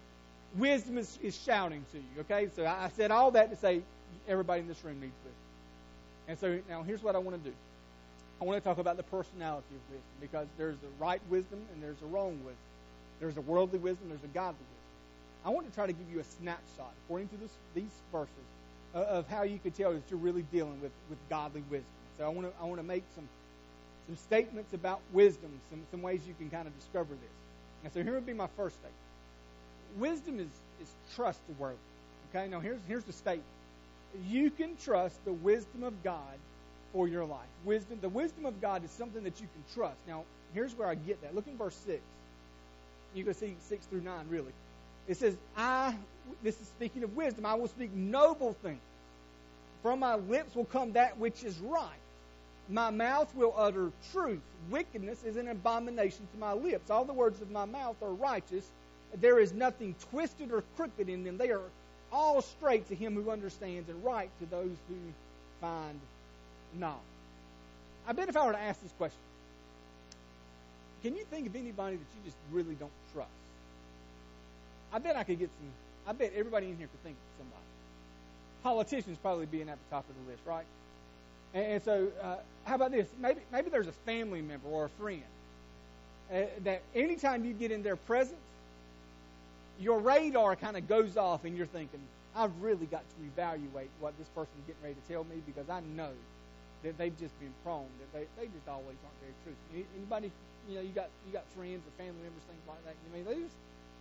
wisdom 0.57 0.97
is, 0.97 1.17
is 1.21 1.37
shouting 1.37 1.85
to 1.91 1.97
you. 1.97 2.21
Okay, 2.21 2.49
so 2.55 2.65
I, 2.65 2.85
I 2.85 2.89
said 2.89 3.11
all 3.11 3.31
that 3.31 3.49
to 3.51 3.55
say 3.55 3.81
everybody 4.27 4.61
in 4.61 4.67
this 4.67 4.83
room 4.83 4.99
needs 4.99 5.13
wisdom. 5.23 5.33
And 6.27 6.39
so 6.39 6.59
now 6.69 6.83
here's 6.83 7.03
what 7.03 7.15
I 7.15 7.19
want 7.19 7.41
to 7.43 7.49
do. 7.49 7.55
I 8.41 8.45
want 8.45 8.61
to 8.61 8.67
talk 8.67 8.77
about 8.77 8.97
the 8.97 9.03
personality 9.03 9.67
of 9.71 9.81
wisdom 9.91 10.11
because 10.21 10.47
there's 10.57 10.75
a 10.75 11.03
right 11.03 11.21
wisdom 11.29 11.61
and 11.73 11.83
there's 11.83 12.01
a 12.01 12.05
wrong 12.05 12.37
wisdom. 12.43 12.55
There's 13.19 13.37
a 13.37 13.41
worldly 13.41 13.79
wisdom, 13.79 14.09
there's 14.09 14.23
a 14.23 14.33
godly 14.33 14.59
wisdom. 14.59 15.45
I 15.45 15.49
want 15.49 15.67
to 15.67 15.73
try 15.73 15.85
to 15.85 15.93
give 15.93 16.11
you 16.13 16.19
a 16.19 16.23
snapshot, 16.23 16.91
according 17.05 17.27
to 17.29 17.37
this, 17.37 17.51
these 17.75 17.91
verses, 18.11 18.31
of 18.93 19.27
how 19.27 19.43
you 19.43 19.59
could 19.59 19.75
tell 19.75 19.91
that 19.93 20.03
you're 20.09 20.19
really 20.19 20.43
dealing 20.51 20.79
with, 20.81 20.91
with 21.09 21.19
godly 21.29 21.63
wisdom. 21.69 21.87
So 22.17 22.25
I 22.25 22.27
want 22.29 22.47
to 22.47 22.53
I 22.61 22.65
want 22.65 22.77
to 22.77 22.87
make 22.87 23.03
some 23.15 23.27
some 24.07 24.17
statements 24.17 24.73
about 24.73 24.99
wisdom, 25.11 25.51
some 25.69 25.81
some 25.91 26.01
ways 26.01 26.21
you 26.27 26.33
can 26.37 26.49
kind 26.49 26.67
of 26.67 26.77
discover 26.79 27.13
this. 27.13 27.35
And 27.83 27.93
so 27.93 28.03
here 28.03 28.13
would 28.13 28.25
be 28.25 28.33
my 28.33 28.49
first 28.57 28.75
statement. 28.75 28.95
Wisdom 29.97 30.39
is 30.39 30.47
is 30.81 30.89
trustworthy. 31.15 31.77
Okay, 32.29 32.47
now 32.47 32.59
here's 32.59 32.79
here's 32.87 33.03
the 33.03 33.13
statement. 33.13 33.47
You 34.27 34.51
can 34.51 34.75
trust 34.77 35.23
the 35.25 35.33
wisdom 35.33 35.83
of 35.83 36.03
God 36.03 36.37
for 36.91 37.07
your 37.07 37.25
life. 37.25 37.47
Wisdom, 37.65 37.97
the 38.01 38.09
wisdom 38.09 38.45
of 38.45 38.61
God 38.61 38.83
is 38.83 38.91
something 38.91 39.23
that 39.23 39.41
you 39.41 39.47
can 39.47 39.73
trust. 39.73 39.97
Now, 40.07 40.23
here's 40.53 40.77
where 40.77 40.87
I 40.87 40.95
get 40.95 41.21
that. 41.23 41.33
Look 41.33 41.47
in 41.47 41.57
verse 41.57 41.75
six. 41.75 42.01
You 43.15 43.23
can 43.23 43.33
see 43.33 43.55
six 43.67 43.85
through 43.87 44.01
nine 44.01 44.25
really. 44.29 44.53
It 45.07 45.17
says, 45.17 45.35
I, 45.57 45.95
this 46.43 46.59
is 46.61 46.67
speaking 46.67 47.03
of 47.03 47.15
wisdom, 47.15 47.45
I 47.45 47.55
will 47.55 47.67
speak 47.67 47.93
noble 47.93 48.55
things. 48.63 48.79
From 49.81 49.99
my 49.99 50.15
lips 50.15 50.55
will 50.55 50.65
come 50.65 50.93
that 50.93 51.17
which 51.17 51.43
is 51.43 51.57
right. 51.59 51.89
My 52.69 52.89
mouth 52.89 53.33
will 53.35 53.53
utter 53.57 53.91
truth. 54.11 54.41
Wickedness 54.69 55.23
is 55.23 55.37
an 55.37 55.49
abomination 55.49 56.27
to 56.33 56.39
my 56.39 56.53
lips. 56.53 56.89
All 56.89 57.05
the 57.05 57.13
words 57.13 57.41
of 57.41 57.51
my 57.51 57.65
mouth 57.65 57.95
are 58.01 58.13
righteous. 58.13 58.65
There 59.19 59.39
is 59.39 59.53
nothing 59.53 59.95
twisted 60.09 60.51
or 60.51 60.63
crooked 60.75 61.09
in 61.09 61.23
them. 61.23 61.37
They 61.37 61.51
are 61.51 61.61
all 62.11 62.41
straight 62.41 62.87
to 62.89 62.95
him 62.95 63.15
who 63.15 63.29
understands 63.31 63.89
and 63.89 64.03
right 64.03 64.29
to 64.39 64.45
those 64.45 64.75
who 64.87 64.95
find 65.59 65.99
knowledge. 66.73 66.99
I 68.07 68.13
bet 68.13 68.29
if 68.29 68.37
I 68.37 68.45
were 68.45 68.53
to 68.53 68.59
ask 68.59 68.81
this 68.81 68.91
question, 68.97 69.19
can 71.01 71.15
you 71.15 71.25
think 71.25 71.47
of 71.47 71.55
anybody 71.55 71.97
that 71.97 72.05
you 72.15 72.21
just 72.25 72.37
really 72.51 72.75
don't 72.75 72.91
trust? 73.13 73.29
I 74.91 74.99
bet 74.99 75.15
I 75.15 75.23
could 75.23 75.39
get 75.39 75.49
some. 75.49 75.69
I 76.07 76.13
bet 76.13 76.33
everybody 76.35 76.69
in 76.69 76.77
here 76.77 76.87
could 76.87 77.03
think 77.03 77.15
of 77.15 77.43
somebody. 77.43 77.63
Politicians 78.63 79.17
probably 79.21 79.45
being 79.45 79.69
at 79.69 79.77
the 79.77 79.95
top 79.95 80.05
of 80.09 80.15
the 80.15 80.31
list, 80.31 80.43
right? 80.45 80.65
And, 81.53 81.65
and 81.65 81.83
so, 81.83 82.07
uh, 82.21 82.35
how 82.65 82.75
about 82.75 82.91
this? 82.91 83.07
Maybe 83.19 83.41
maybe 83.51 83.69
there's 83.69 83.87
a 83.87 83.93
family 84.05 84.41
member 84.41 84.67
or 84.69 84.85
a 84.85 84.89
friend 84.89 85.23
uh, 86.33 86.41
that 86.63 86.81
anytime 86.95 87.45
you 87.45 87.53
get 87.53 87.71
in 87.71 87.83
their 87.83 87.95
presence, 87.95 88.39
your 89.79 89.99
radar 89.99 90.55
kind 90.55 90.77
of 90.77 90.87
goes 90.87 91.17
off, 91.17 91.45
and 91.45 91.57
you're 91.57 91.67
thinking, 91.67 91.99
I've 92.35 92.51
really 92.61 92.85
got 92.85 93.01
to 93.01 93.25
evaluate 93.25 93.89
what 93.99 94.17
this 94.17 94.27
person 94.29 94.53
is 94.59 94.67
getting 94.67 94.83
ready 94.83 94.95
to 94.95 95.13
tell 95.13 95.23
me 95.25 95.41
because 95.45 95.69
I 95.69 95.81
know 95.95 96.11
that 96.83 96.97
they've 96.97 97.17
just 97.17 97.37
been 97.39 97.53
prone 97.63 97.87
that 97.99 98.11
they, 98.13 98.41
they 98.41 98.47
just 98.47 98.67
always 98.67 98.97
aren't 99.03 99.19
very 99.21 99.33
truthful. 99.43 99.95
Anybody, 99.95 100.31
you 100.67 100.75
know, 100.75 100.81
you 100.81 100.89
got 100.89 101.09
you 101.27 101.33
got 101.33 101.45
friends 101.55 101.81
or 101.85 101.91
family 101.97 102.19
members, 102.23 102.43
things 102.47 102.65
like 102.67 102.83
that. 102.85 102.95
You 103.07 103.23
they 103.23 103.41
just 103.41 103.55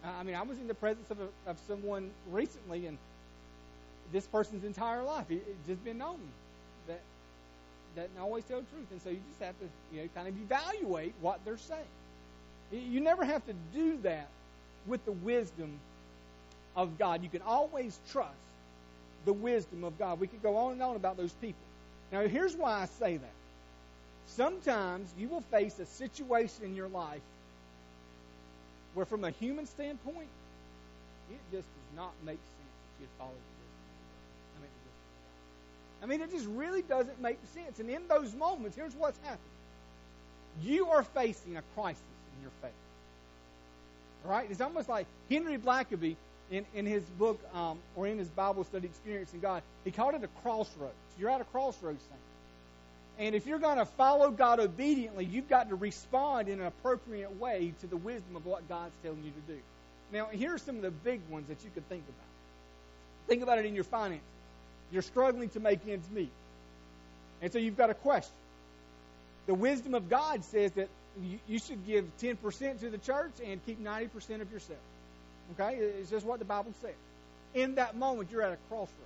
I 0.04 0.22
mean, 0.22 0.34
I 0.34 0.42
was 0.42 0.58
in 0.58 0.66
the 0.66 0.74
presence 0.74 1.10
of, 1.10 1.18
a, 1.20 1.50
of 1.50 1.58
someone 1.66 2.10
recently, 2.30 2.86
and 2.86 2.98
this 4.12 4.26
person's 4.26 4.64
entire 4.64 5.02
life, 5.02 5.30
it, 5.30 5.44
it's 5.48 5.66
just 5.66 5.84
been 5.84 5.98
known 5.98 6.18
that 6.88 7.00
doesn't 7.96 8.18
always 8.18 8.44
tell 8.44 8.60
the 8.60 8.66
truth. 8.66 8.86
And 8.90 9.02
so 9.02 9.10
you 9.10 9.20
just 9.30 9.42
have 9.42 9.58
to, 9.60 9.66
you 9.94 10.02
know, 10.02 10.08
kind 10.14 10.28
of 10.28 10.34
evaluate 10.40 11.14
what 11.20 11.40
they're 11.44 11.58
saying. 11.58 11.80
You 12.72 13.00
never 13.00 13.24
have 13.24 13.44
to 13.46 13.54
do 13.74 13.98
that 14.02 14.28
with 14.86 15.04
the 15.04 15.12
wisdom 15.12 15.78
of 16.74 16.98
God. 16.98 17.22
You 17.22 17.28
can 17.28 17.42
always 17.42 17.98
trust 18.10 18.30
the 19.24 19.32
wisdom 19.32 19.84
of 19.84 19.98
God. 19.98 20.20
We 20.20 20.26
could 20.26 20.42
go 20.42 20.56
on 20.56 20.72
and 20.72 20.82
on 20.82 20.96
about 20.96 21.16
those 21.16 21.32
people. 21.32 21.60
Now, 22.10 22.26
here's 22.26 22.56
why 22.56 22.82
I 22.82 22.86
say 22.86 23.18
that. 23.18 23.30
Sometimes 24.26 25.12
you 25.18 25.28
will 25.28 25.42
face 25.42 25.78
a 25.78 25.86
situation 25.86 26.64
in 26.64 26.74
your 26.74 26.88
life 26.88 27.20
where, 28.94 29.06
from 29.06 29.24
a 29.24 29.30
human 29.30 29.66
standpoint, 29.66 30.28
it 31.30 31.38
just 31.50 31.66
does 31.66 31.96
not 31.96 32.12
make 32.24 32.38
sense 32.38 32.72
that 32.98 33.02
you 33.02 33.08
follow 33.18 33.30
I 36.02 36.06
mean, 36.06 36.20
it 36.20 36.30
just 36.30 36.46
really 36.46 36.82
doesn't 36.82 37.20
make 37.20 37.38
sense. 37.54 37.78
And 37.78 37.88
in 37.88 38.08
those 38.08 38.34
moments, 38.34 38.76
here's 38.76 38.94
what's 38.94 39.18
happening 39.18 39.38
you 40.60 40.88
are 40.88 41.02
facing 41.02 41.56
a 41.56 41.62
crisis 41.74 42.02
in 42.36 42.42
your 42.42 42.50
faith. 42.60 42.72
Right? 44.24 44.46
It's 44.50 44.60
almost 44.60 44.88
like 44.88 45.06
Henry 45.30 45.56
Blackaby 45.56 46.16
in, 46.50 46.66
in 46.74 46.86
his 46.86 47.02
book 47.18 47.40
um, 47.54 47.78
or 47.96 48.06
in 48.06 48.18
his 48.18 48.28
Bible 48.28 48.64
study, 48.64 48.86
Experiencing 48.86 49.40
God, 49.40 49.62
he 49.84 49.90
called 49.90 50.14
it 50.14 50.22
a 50.22 50.28
crossroads. 50.42 50.92
You're 51.18 51.30
at 51.30 51.40
a 51.40 51.44
crossroads 51.44 52.02
thing. 52.02 52.18
And 53.18 53.34
if 53.34 53.46
you're 53.46 53.58
going 53.58 53.78
to 53.78 53.84
follow 53.84 54.30
God 54.30 54.60
obediently, 54.60 55.24
you've 55.24 55.48
got 55.48 55.68
to 55.70 55.74
respond 55.74 56.48
in 56.48 56.60
an 56.60 56.66
appropriate 56.66 57.38
way 57.38 57.72
to 57.80 57.86
the 57.86 57.96
wisdom 57.96 58.36
of 58.36 58.46
what 58.46 58.68
God's 58.68 58.94
telling 59.02 59.22
you 59.24 59.30
to 59.30 59.52
do. 59.54 59.58
Now, 60.12 60.26
here 60.26 60.54
are 60.54 60.58
some 60.58 60.76
of 60.76 60.82
the 60.82 60.90
big 60.90 61.20
ones 61.30 61.48
that 61.48 61.62
you 61.64 61.70
could 61.74 61.88
think 61.88 62.02
about. 62.02 63.28
Think 63.28 63.42
about 63.42 63.58
it 63.58 63.66
in 63.66 63.74
your 63.74 63.84
finances. 63.84 64.26
You're 64.92 65.02
struggling 65.02 65.48
to 65.50 65.60
make 65.60 65.80
ends 65.88 66.08
meet. 66.10 66.30
And 67.40 67.52
so 67.52 67.58
you've 67.58 67.76
got 67.76 67.90
a 67.90 67.94
question. 67.94 68.32
The 69.46 69.54
wisdom 69.54 69.94
of 69.94 70.08
God 70.08 70.44
says 70.44 70.72
that 70.72 70.88
you, 71.48 71.58
should 71.58 71.84
give 71.86 72.06
10% 72.20 72.80
to 72.80 72.90
the 72.90 72.98
church 72.98 73.32
and 73.44 73.64
keep 73.66 73.82
90% 73.82 74.40
of 74.40 74.52
yourself. 74.52 74.78
Okay? 75.54 75.76
It's 75.76 76.10
just 76.10 76.24
what 76.24 76.38
the 76.38 76.44
Bible 76.44 76.72
says. 76.80 76.94
In 77.54 77.74
that 77.74 77.96
moment, 77.96 78.30
you're 78.30 78.42
at 78.42 78.52
a 78.52 78.58
crossroads. 78.68 78.98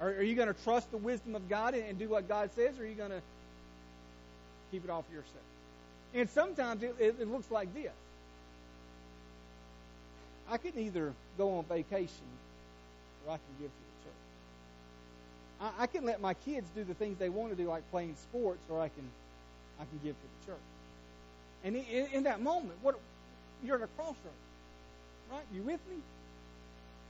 Are, 0.00 0.08
are 0.08 0.22
you 0.22 0.34
going 0.34 0.48
to 0.48 0.62
trust 0.62 0.90
the 0.90 0.98
wisdom 0.98 1.34
of 1.34 1.48
God 1.48 1.74
and, 1.74 1.84
and, 1.84 1.98
do 1.98 2.08
what 2.08 2.28
God 2.28 2.50
says, 2.54 2.78
or 2.78 2.82
are 2.82 2.86
you 2.86 2.94
going 2.94 3.10
to 3.10 3.22
keep 4.70 4.84
it 4.84 4.90
all 4.90 5.02
for 5.02 5.12
yourself? 5.12 5.34
And 6.14 6.28
sometimes 6.30 6.82
it, 6.82 6.94
it, 6.98 7.16
it 7.20 7.28
looks 7.28 7.50
like 7.50 7.72
this. 7.74 7.92
I 10.50 10.58
can 10.58 10.78
either 10.78 11.12
go 11.38 11.58
on 11.58 11.64
vacation 11.64 12.10
or 13.26 13.32
I 13.32 13.36
can 13.36 13.54
give 13.58 13.70
to. 13.70 13.85
I, 15.60 15.70
I 15.80 15.86
can 15.86 16.04
let 16.04 16.20
my 16.20 16.34
kids 16.34 16.68
do 16.74 16.84
the 16.84 16.94
things 16.94 17.18
they 17.18 17.28
want 17.28 17.50
to 17.50 17.56
do, 17.56 17.68
like 17.68 17.88
playing 17.90 18.14
sports, 18.16 18.64
or 18.68 18.80
I 18.80 18.88
can 18.88 19.08
I 19.78 19.84
can 19.84 20.00
give 20.02 20.14
to 20.14 20.26
the 20.40 20.52
church. 20.52 20.62
And 21.64 21.76
in, 21.76 22.06
in 22.12 22.22
that 22.24 22.40
moment, 22.40 22.74
what 22.82 22.98
you're 23.64 23.76
at 23.76 23.82
a 23.82 23.86
crossroads, 23.88 24.18
right? 25.30 25.44
You 25.54 25.62
with 25.62 25.80
me? 25.90 25.96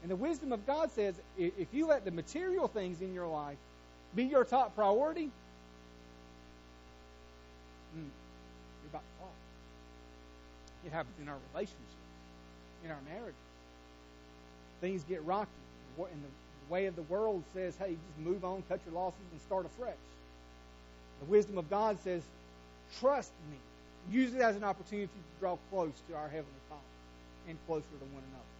And 0.01 0.11
the 0.11 0.15
wisdom 0.15 0.51
of 0.51 0.65
God 0.65 0.91
says 0.91 1.15
if 1.37 1.67
you 1.71 1.87
let 1.87 2.05
the 2.05 2.11
material 2.11 2.67
things 2.67 3.01
in 3.01 3.13
your 3.13 3.27
life 3.27 3.57
be 4.15 4.23
your 4.23 4.45
top 4.45 4.75
priority, 4.75 5.29
hmm, 7.93 7.99
you're 8.01 8.89
about 8.89 9.01
to 9.01 9.19
fall. 9.19 9.31
It 10.85 10.91
happens 10.91 11.15
in 11.21 11.27
our 11.27 11.37
relationships, 11.53 11.81
in 12.85 12.91
our 12.91 13.01
marriages. 13.09 13.35
Things 14.81 15.03
get 15.03 15.23
rocky. 15.23 15.49
And 15.97 16.23
the 16.23 16.46
way 16.69 16.85
of 16.85 16.95
the 16.95 17.01
world 17.03 17.43
says, 17.53 17.75
hey, 17.77 17.89
just 17.89 18.27
move 18.27 18.43
on, 18.45 18.63
cut 18.69 18.79
your 18.85 18.95
losses, 18.95 19.19
and 19.31 19.41
start 19.41 19.65
afresh. 19.65 19.95
The 21.19 21.25
wisdom 21.25 21.57
of 21.57 21.69
God 21.69 21.97
says, 22.03 22.21
trust 22.99 23.31
me. 23.51 23.57
Use 24.11 24.33
it 24.33 24.41
as 24.41 24.55
an 24.55 24.63
opportunity 24.63 25.07
to 25.07 25.39
draw 25.39 25.57
close 25.71 25.91
to 26.09 26.15
our 26.15 26.27
Heavenly 26.29 26.63
Father 26.69 26.81
and 27.49 27.57
closer 27.67 27.83
to 27.83 28.05
one 28.13 28.23
another. 28.31 28.53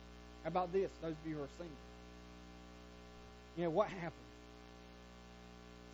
How 0.44 0.50
about 0.50 0.74
this, 0.74 0.92
those 1.02 1.12
of 1.12 1.30
you 1.30 1.36
who 1.36 1.44
are 1.44 1.50
single? 1.58 1.76
You 3.58 3.64
know, 3.64 3.70
what 3.70 3.88
happens? 3.88 4.14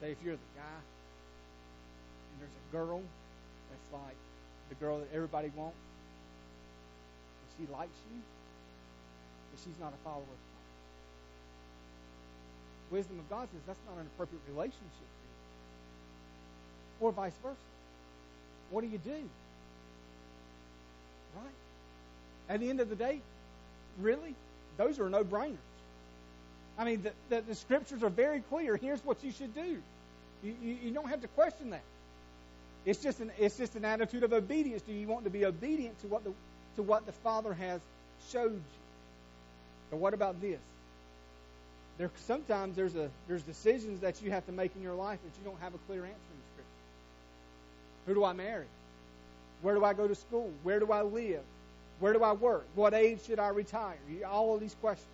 Say 0.01 0.11
if 0.11 0.17
you're 0.23 0.35
the 0.35 0.53
guy 0.55 0.79
and 2.31 2.41
there's 2.41 2.49
a 2.49 2.71
girl 2.75 3.01
that's 3.69 4.03
like 4.03 4.17
the 4.69 4.75
girl 4.75 4.99
that 4.99 5.09
everybody 5.13 5.51
wants, 5.55 5.77
and 7.39 7.67
she 7.67 7.71
likes 7.71 7.97
you, 8.11 8.21
but 9.51 9.59
she's 9.63 9.79
not 9.79 9.93
a 9.93 10.03
follower 10.03 10.21
of. 10.21 10.52
Wisdom 12.91 13.19
of 13.19 13.29
God 13.29 13.47
says 13.51 13.61
that's 13.65 13.79
not 13.87 13.99
an 13.99 14.07
appropriate 14.15 14.41
relationship 14.49 14.81
for 16.99 17.05
you. 17.05 17.07
Or 17.07 17.11
vice 17.11 17.33
versa. 17.41 17.57
What 18.71 18.81
do 18.81 18.87
you 18.87 18.97
do? 18.97 19.29
Right? 21.35 21.57
At 22.49 22.59
the 22.59 22.69
end 22.69 22.79
of 22.79 22.89
the 22.89 22.95
day, 22.95 23.19
really, 23.99 24.35
those 24.77 24.99
are 24.99 25.09
no 25.09 25.23
brainers. 25.23 25.57
I 26.77 26.85
mean, 26.85 27.03
the, 27.03 27.11
the, 27.29 27.41
the, 27.41 27.55
scriptures 27.55 28.01
are 28.01 28.09
very 28.09 28.41
clear. 28.41 28.77
Here's 28.77 29.03
what 29.05 29.23
you 29.23 29.31
should 29.31 29.53
do. 29.53 29.77
You, 30.43 30.55
you, 30.61 30.77
you 30.85 30.91
don't 30.91 31.09
have 31.09 31.21
to 31.21 31.27
question 31.29 31.69
that. 31.69 31.83
It's 32.85 33.01
just 33.01 33.19
an 33.21 33.31
it's 33.39 33.57
just 33.57 33.75
an 33.75 33.85
attitude 33.85 34.23
of 34.23 34.33
obedience. 34.33 34.81
Do 34.81 34.91
you 34.91 35.07
want 35.07 35.23
to 35.23 35.29
be 35.29 35.45
obedient 35.45 35.99
to 36.01 36.07
what 36.07 36.23
the 36.23 36.33
to 36.75 36.83
what 36.83 37.05
the 37.05 37.11
Father 37.11 37.53
has 37.53 37.79
showed 38.31 38.51
you? 38.51 38.61
But 39.89 39.97
what 39.97 40.13
about 40.13 40.41
this? 40.41 40.59
There 41.97 42.09
sometimes 42.25 42.75
there's 42.75 42.95
a 42.95 43.09
there's 43.27 43.43
decisions 43.43 43.99
that 44.01 44.21
you 44.21 44.31
have 44.31 44.45
to 44.47 44.51
make 44.51 44.75
in 44.75 44.81
your 44.81 44.95
life 44.95 45.19
that 45.23 45.31
you 45.39 45.49
don't 45.49 45.59
have 45.61 45.73
a 45.75 45.77
clear 45.87 46.01
answer 46.01 46.09
in 46.09 46.37
the 46.39 46.47
Scripture. 46.53 46.83
Who 48.07 48.13
do 48.15 48.23
I 48.23 48.33
marry? 48.33 48.65
Where 49.61 49.75
do 49.75 49.85
I 49.85 49.93
go 49.93 50.07
to 50.07 50.15
school? 50.15 50.51
Where 50.63 50.79
do 50.79 50.91
I 50.91 51.03
live? 51.03 51.41
Where 51.99 52.13
do 52.13 52.23
I 52.23 52.33
work? 52.33 52.65
What 52.75 52.93
age 52.93 53.19
should 53.25 53.39
I 53.39 53.49
retire? 53.49 53.95
All 54.29 54.53
of 54.55 54.59
these 54.59 54.75
questions. 54.81 55.07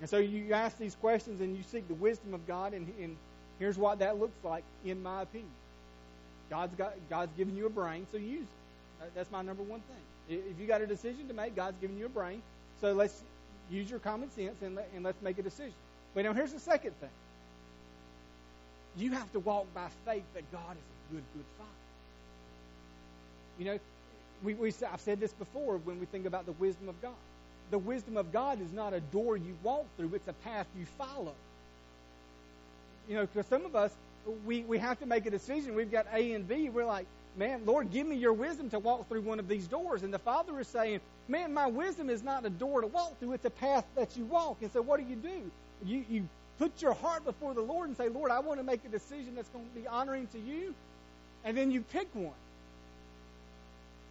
And 0.00 0.08
so 0.08 0.16
you 0.16 0.54
ask 0.54 0.78
these 0.78 0.94
questions 0.96 1.40
and 1.40 1.56
you 1.56 1.62
seek 1.70 1.86
the 1.86 1.94
wisdom 1.94 2.32
of 2.32 2.46
God, 2.46 2.72
and, 2.72 2.90
and 3.00 3.16
here's 3.58 3.76
what 3.76 3.98
that 3.98 4.18
looks 4.18 4.42
like, 4.42 4.64
in 4.84 5.02
my 5.02 5.22
opinion. 5.22 5.50
God's 6.48 6.74
got 6.74 6.94
God's 7.08 7.32
given 7.36 7.56
you 7.56 7.66
a 7.66 7.70
brain, 7.70 8.06
so 8.10 8.18
use 8.18 8.42
it. 8.42 9.14
That's 9.14 9.30
my 9.30 9.42
number 9.42 9.62
one 9.62 9.80
thing. 9.80 10.40
If 10.50 10.60
you 10.60 10.66
got 10.66 10.80
a 10.80 10.86
decision 10.86 11.28
to 11.28 11.34
make, 11.34 11.54
God's 11.54 11.78
given 11.80 11.98
you 11.98 12.06
a 12.06 12.08
brain, 12.08 12.42
so 12.80 12.92
let's 12.92 13.22
use 13.70 13.90
your 13.90 14.00
common 14.00 14.30
sense 14.30 14.60
and, 14.62 14.76
let, 14.76 14.88
and 14.94 15.04
let's 15.04 15.20
make 15.22 15.38
a 15.38 15.42
decision. 15.42 15.74
But 16.14 16.24
now 16.24 16.32
here's 16.32 16.52
the 16.52 16.60
second 16.60 16.92
thing. 17.00 17.10
You 18.96 19.12
have 19.12 19.30
to 19.32 19.40
walk 19.40 19.66
by 19.74 19.88
faith 20.04 20.24
that 20.34 20.50
God 20.50 20.72
is 20.72 20.82
a 21.10 21.14
good, 21.14 21.22
good 21.34 21.44
Father. 21.56 21.70
You 23.58 23.64
know, 23.66 23.78
we, 24.42 24.54
we, 24.54 24.72
I've 24.92 25.00
said 25.00 25.20
this 25.20 25.32
before 25.32 25.76
when 25.78 26.00
we 26.00 26.06
think 26.06 26.26
about 26.26 26.46
the 26.46 26.52
wisdom 26.52 26.88
of 26.88 27.00
God. 27.00 27.12
The 27.70 27.78
wisdom 27.78 28.16
of 28.16 28.32
God 28.32 28.60
is 28.60 28.72
not 28.72 28.92
a 28.92 29.00
door 29.00 29.36
you 29.36 29.56
walk 29.62 29.86
through, 29.96 30.12
it's 30.14 30.28
a 30.28 30.32
path 30.32 30.66
you 30.78 30.86
follow. 30.98 31.34
You 33.08 33.16
know, 33.16 33.26
because 33.26 33.46
some 33.46 33.64
of 33.64 33.76
us, 33.76 33.92
we, 34.44 34.62
we 34.62 34.78
have 34.78 34.98
to 35.00 35.06
make 35.06 35.26
a 35.26 35.30
decision. 35.30 35.74
We've 35.74 35.90
got 35.90 36.06
A 36.12 36.32
and 36.32 36.46
B. 36.46 36.68
We're 36.68 36.84
like, 36.84 37.06
man, 37.36 37.62
Lord, 37.64 37.90
give 37.90 38.06
me 38.06 38.16
your 38.16 38.32
wisdom 38.32 38.70
to 38.70 38.78
walk 38.78 39.08
through 39.08 39.22
one 39.22 39.38
of 39.38 39.48
these 39.48 39.66
doors. 39.66 40.02
And 40.02 40.12
the 40.12 40.18
Father 40.18 40.58
is 40.60 40.68
saying, 40.68 41.00
man, 41.28 41.54
my 41.54 41.66
wisdom 41.66 42.10
is 42.10 42.22
not 42.22 42.44
a 42.44 42.50
door 42.50 42.80
to 42.80 42.86
walk 42.86 43.18
through, 43.18 43.32
it's 43.32 43.44
a 43.44 43.50
path 43.50 43.84
that 43.96 44.16
you 44.16 44.24
walk. 44.24 44.58
And 44.62 44.72
so 44.72 44.82
what 44.82 45.00
do 45.00 45.06
you 45.06 45.16
do? 45.16 45.50
You, 45.84 46.04
you 46.10 46.28
put 46.58 46.82
your 46.82 46.92
heart 46.94 47.24
before 47.24 47.54
the 47.54 47.62
Lord 47.62 47.88
and 47.88 47.96
say, 47.96 48.08
Lord, 48.08 48.30
I 48.30 48.40
want 48.40 48.60
to 48.60 48.64
make 48.64 48.84
a 48.84 48.88
decision 48.88 49.34
that's 49.34 49.48
going 49.48 49.64
to 49.64 49.80
be 49.80 49.86
honoring 49.86 50.26
to 50.28 50.38
you. 50.38 50.74
And 51.44 51.56
then 51.56 51.70
you 51.70 51.80
pick 51.80 52.08
one. 52.14 52.32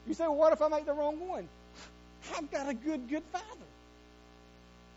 You 0.07 0.13
say, 0.13 0.23
well, 0.23 0.35
what 0.35 0.53
if 0.53 0.61
I 0.61 0.67
make 0.67 0.85
the 0.85 0.93
wrong 0.93 1.27
one? 1.27 1.47
I've 2.37 2.49
got 2.51 2.67
a 2.67 2.73
good, 2.73 3.07
good 3.07 3.23
father. 3.31 3.45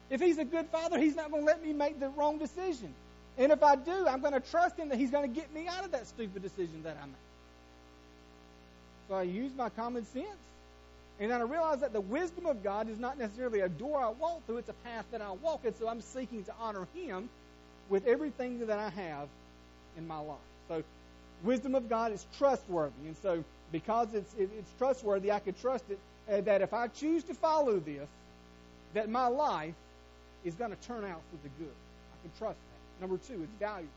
If 0.08 0.20
he's 0.20 0.38
a 0.38 0.44
good 0.44 0.66
father, 0.66 0.98
he's 0.98 1.16
not 1.16 1.30
going 1.30 1.42
to 1.42 1.46
let 1.46 1.62
me 1.64 1.72
make 1.72 2.00
the 2.00 2.08
wrong 2.10 2.38
decision. 2.38 2.92
And 3.38 3.50
if 3.50 3.62
I 3.62 3.76
do, 3.76 4.06
I'm 4.06 4.20
going 4.20 4.34
to 4.34 4.40
trust 4.40 4.76
him 4.76 4.90
that 4.90 4.98
he's 4.98 5.10
going 5.10 5.28
to 5.28 5.40
get 5.40 5.52
me 5.54 5.66
out 5.68 5.84
of 5.84 5.92
that 5.92 6.06
stupid 6.06 6.42
decision 6.42 6.82
that 6.84 6.96
I 7.02 7.06
made. 7.06 7.14
So 9.12 9.18
I 9.18 9.24
use 9.24 9.52
my 9.54 9.68
common 9.68 10.06
sense. 10.06 10.26
And 11.20 11.30
then 11.30 11.38
I 11.38 11.44
realize 11.44 11.80
that 11.80 11.92
the 11.92 12.00
wisdom 12.00 12.46
of 12.46 12.62
God 12.62 12.88
is 12.88 12.98
not 12.98 13.18
necessarily 13.18 13.60
a 13.60 13.68
door 13.68 14.02
I 14.02 14.08
walk 14.08 14.46
through, 14.46 14.56
it's 14.56 14.70
a 14.70 14.84
path 14.84 15.04
that 15.12 15.20
I 15.20 15.32
walk. 15.32 15.66
And 15.66 15.76
so 15.76 15.86
I'm 15.86 16.00
seeking 16.00 16.42
to 16.44 16.52
honor 16.58 16.88
him 16.94 17.28
with 17.90 18.06
everything 18.06 18.66
that 18.66 18.78
I 18.78 18.88
have 18.88 19.28
in 19.98 20.08
my 20.08 20.18
life. 20.18 20.38
So 20.66 20.82
wisdom 21.44 21.74
of 21.74 21.90
God 21.90 22.12
is 22.12 22.24
trustworthy. 22.38 23.04
And 23.04 23.14
so 23.18 23.44
because 23.70 24.14
it's, 24.14 24.32
it, 24.32 24.48
it's 24.58 24.72
trustworthy, 24.78 25.30
I 25.30 25.40
can 25.40 25.52
trust 25.60 25.84
it 25.90 25.98
uh, 26.32 26.40
that 26.40 26.62
if 26.62 26.72
I 26.72 26.88
choose 26.88 27.22
to 27.24 27.34
follow 27.34 27.80
this, 27.80 28.08
that 28.94 29.10
my 29.10 29.26
life 29.26 29.74
is 30.42 30.54
going 30.54 30.70
to 30.70 30.88
turn 30.88 31.04
out 31.04 31.20
for 31.30 31.36
the 31.42 31.50
good. 31.62 31.74
I 32.14 32.22
can 32.22 32.30
trust 32.38 32.56
that. 32.56 33.02
Number 33.02 33.18
two, 33.28 33.42
it's 33.42 33.52
valuable. 33.60 33.92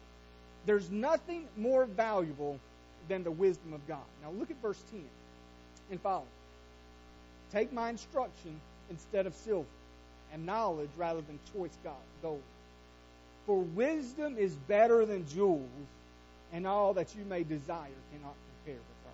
There's 0.66 0.92
nothing 0.92 1.48
more 1.56 1.86
valuable 1.86 2.60
than 3.08 3.24
the 3.24 3.32
wisdom 3.32 3.74
of 3.74 3.88
God. 3.88 4.04
Now 4.24 4.32
look 4.32 4.52
at 4.52 4.62
verse 4.62 4.82
10 4.92 5.02
and 5.92 6.02
follow. 6.02 6.26
Take 7.52 7.72
my 7.72 7.90
instruction 7.90 8.60
instead 8.90 9.26
of 9.26 9.34
silver, 9.34 9.66
and 10.34 10.46
knowledge 10.46 10.90
rather 10.98 11.22
than 11.22 11.40
choice 11.54 11.78
gold. 12.22 12.42
For 13.46 13.60
wisdom 13.60 14.38
is 14.38 14.56
better 14.56 15.06
than 15.06 15.28
jewels, 15.28 15.70
and 16.52 16.66
all 16.66 16.94
that 16.96 17.16
you 17.16 17.26
may 17.26 17.44
desire 17.44 17.90
cannot 18.12 18.36
compare 18.64 18.80
with 18.80 19.06
her. 19.06 19.12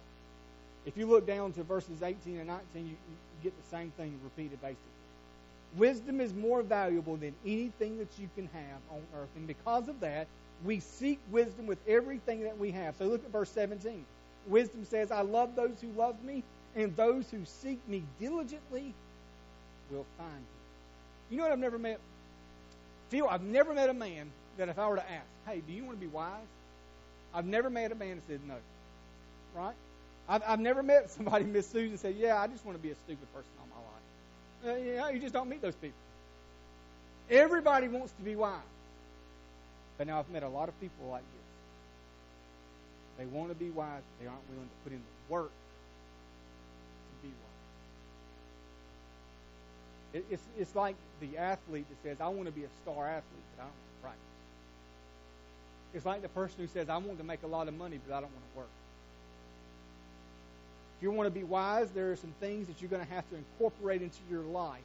If 0.85 0.97
you 0.97 1.05
look 1.05 1.27
down 1.27 1.51
to 1.53 1.63
verses 1.63 2.01
18 2.01 2.37
and 2.37 2.47
19, 2.47 2.63
you, 2.75 2.83
you 2.83 2.95
get 3.43 3.53
the 3.61 3.69
same 3.69 3.91
thing 3.91 4.17
repeated 4.23 4.61
basically. 4.61 4.77
Wisdom 5.77 6.19
is 6.19 6.33
more 6.33 6.61
valuable 6.61 7.15
than 7.15 7.33
anything 7.45 7.97
that 7.97 8.09
you 8.19 8.29
can 8.35 8.49
have 8.53 8.79
on 8.91 9.01
earth. 9.21 9.29
And 9.35 9.47
because 9.47 9.87
of 9.87 9.99
that, 10.01 10.27
we 10.65 10.79
seek 10.79 11.19
wisdom 11.31 11.67
with 11.67 11.79
everything 11.87 12.43
that 12.43 12.57
we 12.57 12.71
have. 12.71 12.95
So 12.97 13.05
look 13.05 13.23
at 13.23 13.31
verse 13.31 13.49
17. 13.49 14.05
Wisdom 14.47 14.85
says, 14.85 15.11
I 15.11 15.21
love 15.21 15.55
those 15.55 15.75
who 15.81 15.89
love 15.99 16.23
me, 16.23 16.43
and 16.75 16.95
those 16.95 17.29
who 17.29 17.45
seek 17.45 17.79
me 17.87 18.03
diligently 18.19 18.93
will 19.91 20.05
find 20.17 20.31
me. 20.31 20.45
You 21.29 21.37
know 21.37 21.43
what 21.43 21.51
I've 21.53 21.59
never 21.59 21.77
met? 21.77 21.99
Phil, 23.09 23.27
I've 23.27 23.43
never 23.43 23.73
met 23.73 23.89
a 23.89 23.93
man 23.93 24.31
that 24.57 24.69
if 24.69 24.79
I 24.79 24.87
were 24.87 24.95
to 24.95 25.11
ask, 25.11 25.25
hey, 25.47 25.61
do 25.65 25.73
you 25.73 25.83
want 25.83 25.99
to 25.99 26.05
be 26.05 26.11
wise? 26.11 26.39
I've 27.33 27.45
never 27.45 27.69
met 27.69 27.91
a 27.91 27.95
man 27.95 28.17
that 28.17 28.27
said 28.27 28.41
no. 28.47 28.55
Right? 29.55 29.75
I've, 30.27 30.43
I've 30.47 30.59
never 30.59 30.83
met 30.83 31.09
somebody, 31.09 31.45
Miss 31.45 31.67
Susan, 31.67 31.97
said, 31.97 32.15
yeah, 32.17 32.39
I 32.39 32.47
just 32.47 32.65
want 32.65 32.77
to 32.77 32.81
be 32.81 32.91
a 32.91 32.95
stupid 32.95 33.27
person 33.33 33.49
all 33.59 33.67
my 33.69 34.71
life. 34.71 34.77
Uh, 34.77 34.83
you, 34.83 34.97
know, 34.97 35.09
you 35.09 35.19
just 35.19 35.33
don't 35.33 35.49
meet 35.49 35.61
those 35.61 35.75
people. 35.75 35.97
Everybody 37.29 37.87
wants 37.87 38.11
to 38.13 38.21
be 38.21 38.35
wise. 38.35 38.59
But 40.01 40.07
now 40.07 40.17
I've 40.17 40.29
met 40.31 40.41
a 40.41 40.49
lot 40.49 40.67
of 40.67 40.81
people 40.81 41.09
like 41.11 41.21
this. 41.21 41.45
They 43.19 43.25
want 43.27 43.49
to 43.49 43.55
be 43.55 43.69
wise, 43.69 44.01
but 44.01 44.19
they 44.19 44.27
aren't 44.27 44.49
willing 44.49 44.65
to 44.65 44.75
put 44.83 44.93
in 44.93 44.97
the 44.97 45.31
work 45.31 45.51
to 47.21 47.27
be 47.27 47.31
wise. 50.13 50.23
It, 50.23 50.25
it's, 50.31 50.41
it's 50.57 50.75
like 50.75 50.95
the 51.19 51.37
athlete 51.37 51.85
that 51.87 52.01
says, 52.01 52.17
I 52.19 52.29
want 52.29 52.47
to 52.47 52.51
be 52.51 52.63
a 52.63 52.69
star 52.81 53.05
athlete, 53.05 53.43
but 53.55 53.61
I 53.61 53.65
don't 53.65 53.75
want 53.75 53.93
to 53.95 54.01
practice. 54.01 54.21
It's 55.93 56.05
like 56.07 56.23
the 56.23 56.29
person 56.29 56.55
who 56.57 56.67
says, 56.67 56.89
I 56.89 56.97
want 56.97 57.19
to 57.19 57.23
make 57.23 57.43
a 57.43 57.47
lot 57.47 57.67
of 57.67 57.77
money, 57.77 57.99
but 58.03 58.11
I 58.15 58.21
don't 58.21 58.31
want 58.31 58.53
to 58.53 58.57
work. 58.57 58.73
If 60.97 61.03
you 61.03 61.11
want 61.11 61.27
to 61.27 61.39
be 61.39 61.43
wise, 61.43 61.91
there 61.91 62.11
are 62.11 62.15
some 62.15 62.33
things 62.39 62.65
that 62.65 62.81
you're 62.81 62.89
going 62.89 63.05
to 63.05 63.13
have 63.13 63.29
to 63.29 63.35
incorporate 63.35 64.01
into 64.01 64.17
your 64.31 64.41
life 64.41 64.81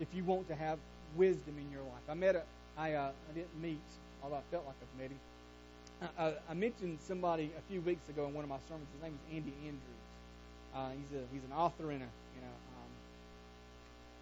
if 0.00 0.08
you 0.12 0.24
want 0.24 0.48
to 0.48 0.56
have 0.56 0.80
wisdom 1.14 1.54
in 1.56 1.70
your 1.70 1.82
life. 1.82 2.02
I 2.08 2.14
met 2.14 2.34
a, 2.34 2.42
I, 2.76 2.94
uh, 2.94 3.12
I 3.30 3.32
didn't 3.32 3.62
meet, 3.62 3.78
although 4.22 4.36
I 4.36 4.46
felt 4.50 4.66
like 4.66 4.76
I've 4.80 5.00
met 5.00 5.10
him. 5.10 5.20
I, 6.18 6.32
I 6.48 6.54
mentioned 6.54 6.98
somebody 7.06 7.52
a 7.56 7.62
few 7.68 7.80
weeks 7.82 8.08
ago 8.08 8.26
in 8.26 8.32
one 8.32 8.44
of 8.44 8.48
my 8.50 8.60
sermons. 8.68 8.88
His 8.94 9.02
name 9.02 9.12
is 9.12 9.36
Andy 9.36 9.52
Andrews. 9.66 10.00
Uh, 10.74 10.90
he's 10.96 11.12
a 11.18 11.22
he's 11.32 11.44
an 11.44 11.52
author 11.52 11.90
and 11.90 12.00
a 12.00 12.10
you 12.36 12.40
know 12.40 12.56
um, 12.78 12.90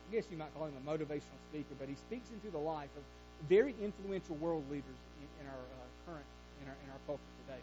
I 0.08 0.14
guess 0.14 0.24
you 0.30 0.36
might 0.36 0.52
call 0.56 0.66
him 0.66 0.74
a 0.74 0.84
motivational 0.88 1.38
speaker, 1.50 1.74
but 1.78 1.88
he 1.88 1.94
speaks 1.94 2.30
into 2.30 2.50
the 2.50 2.58
life 2.58 2.90
of 2.96 3.04
very 3.48 3.74
influential 3.82 4.34
world 4.36 4.64
leaders 4.70 4.98
in, 5.22 5.44
in 5.44 5.46
our 5.46 5.60
uh, 5.60 5.86
current 6.06 6.26
in 6.62 6.68
our 6.68 6.76
in 6.82 6.90
our 6.90 7.00
culture 7.06 7.32
today. 7.46 7.62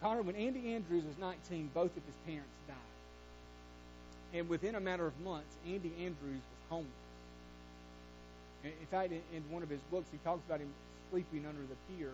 Connor, 0.00 0.22
when 0.22 0.36
Andy 0.36 0.74
Andrews 0.74 1.04
was 1.04 1.18
19, 1.18 1.70
both 1.74 1.90
of 1.96 2.02
his 2.06 2.18
parents 2.26 2.54
died, 2.66 2.76
and 4.32 4.48
within 4.48 4.74
a 4.74 4.80
matter 4.80 5.06
of 5.06 5.18
months, 5.20 5.54
Andy 5.66 5.92
Andrews 5.98 6.42
was 6.42 6.60
homeless. 6.70 7.07
In 8.64 8.88
fact, 8.90 9.12
in, 9.12 9.42
one 9.50 9.62
of 9.62 9.70
his 9.70 9.80
books, 9.90 10.08
he 10.10 10.18
talks 10.24 10.42
about 10.46 10.60
him 10.60 10.70
sleeping 11.10 11.46
under 11.46 11.62
the 11.62 11.78
pier 11.88 12.12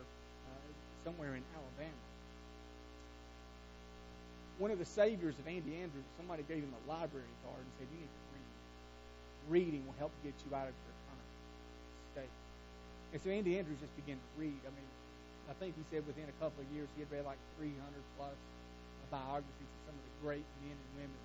somewhere 1.05 1.37
in 1.37 1.45
Alabama. 1.53 2.03
One 4.59 4.71
of 4.73 4.79
the 4.79 4.89
saviors 4.89 5.37
of 5.39 5.45
Andy 5.49 5.77
Andrews, 5.77 6.05
somebody 6.17 6.45
gave 6.49 6.65
him 6.65 6.73
a 6.73 6.83
library 6.89 7.35
card 7.45 7.61
and 7.61 7.73
said, 7.77 7.89
You 7.93 8.01
need 8.01 8.13
to 8.13 8.23
read. 8.33 8.53
Reading 9.53 9.83
will 9.85 9.99
help 10.01 10.13
get 10.25 10.33
you 10.47 10.51
out 10.57 10.71
of 10.71 10.77
your 10.77 10.97
current 11.05 11.31
state. 12.17 12.35
And 13.13 13.19
so 13.21 13.29
Andy 13.29 13.59
Andrews 13.59 13.81
just 13.83 13.93
began 13.99 14.17
to 14.17 14.31
read. 14.41 14.57
I 14.65 14.73
mean, 14.73 14.91
I 15.51 15.55
think 15.61 15.77
he 15.77 15.85
said 15.93 16.07
within 16.09 16.25
a 16.25 16.37
couple 16.41 16.65
of 16.65 16.69
years 16.73 16.89
he 16.97 17.05
had 17.05 17.11
read 17.13 17.29
like 17.29 17.41
300 17.61 17.77
plus 18.17 18.37
biographies 19.13 19.71
of 19.71 19.81
some 19.91 19.97
of 19.99 20.05
the 20.07 20.15
great 20.25 20.47
men 20.65 20.75
and 20.75 20.91
women 21.05 21.23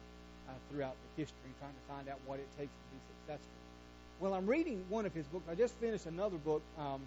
uh, 0.49 0.57
throughout 0.69 0.97
the 0.97 1.09
history, 1.17 1.49
trying 1.57 1.73
to 1.73 1.85
find 1.89 2.05
out 2.09 2.19
what 2.25 2.37
it 2.37 2.49
takes 2.57 2.69
to 2.69 2.85
be 2.91 2.99
successful. 3.09 3.68
Well, 4.19 4.33
I'm 4.33 4.47
reading 4.47 4.83
one 4.89 5.05
of 5.05 5.13
his 5.13 5.25
books. 5.27 5.45
I 5.49 5.55
just 5.55 5.73
finished 5.75 6.05
another 6.05 6.35
book 6.35 6.61
um, 6.77 6.99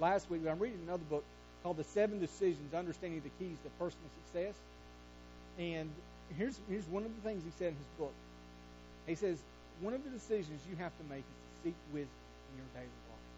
last 0.00 0.30
week, 0.30 0.44
but 0.44 0.50
I'm 0.50 0.58
reading 0.58 0.80
another 0.86 1.04
book 1.08 1.24
called 1.62 1.78
The 1.78 1.84
Seven 1.84 2.20
Decisions 2.20 2.74
Understanding 2.74 3.22
the 3.24 3.30
Keys 3.42 3.56
to 3.64 3.70
Personal 3.78 4.04
Success. 4.20 4.54
And 5.58 5.88
here's, 6.36 6.58
here's 6.68 6.84
one 6.88 7.04
of 7.04 7.10
the 7.14 7.22
things 7.26 7.42
he 7.42 7.50
said 7.58 7.68
in 7.68 7.76
his 7.76 7.92
book. 7.98 8.12
He 9.06 9.14
says, 9.14 9.38
One 9.80 9.94
of 9.94 10.04
the 10.04 10.10
decisions 10.10 10.60
you 10.68 10.76
have 10.76 10.92
to 10.98 11.04
make 11.08 11.24
is 11.24 11.24
to 11.24 11.68
seek 11.68 11.74
wisdom 11.94 12.20
in 12.52 12.58
your 12.60 12.68
daily 12.74 13.00
life. 13.08 13.28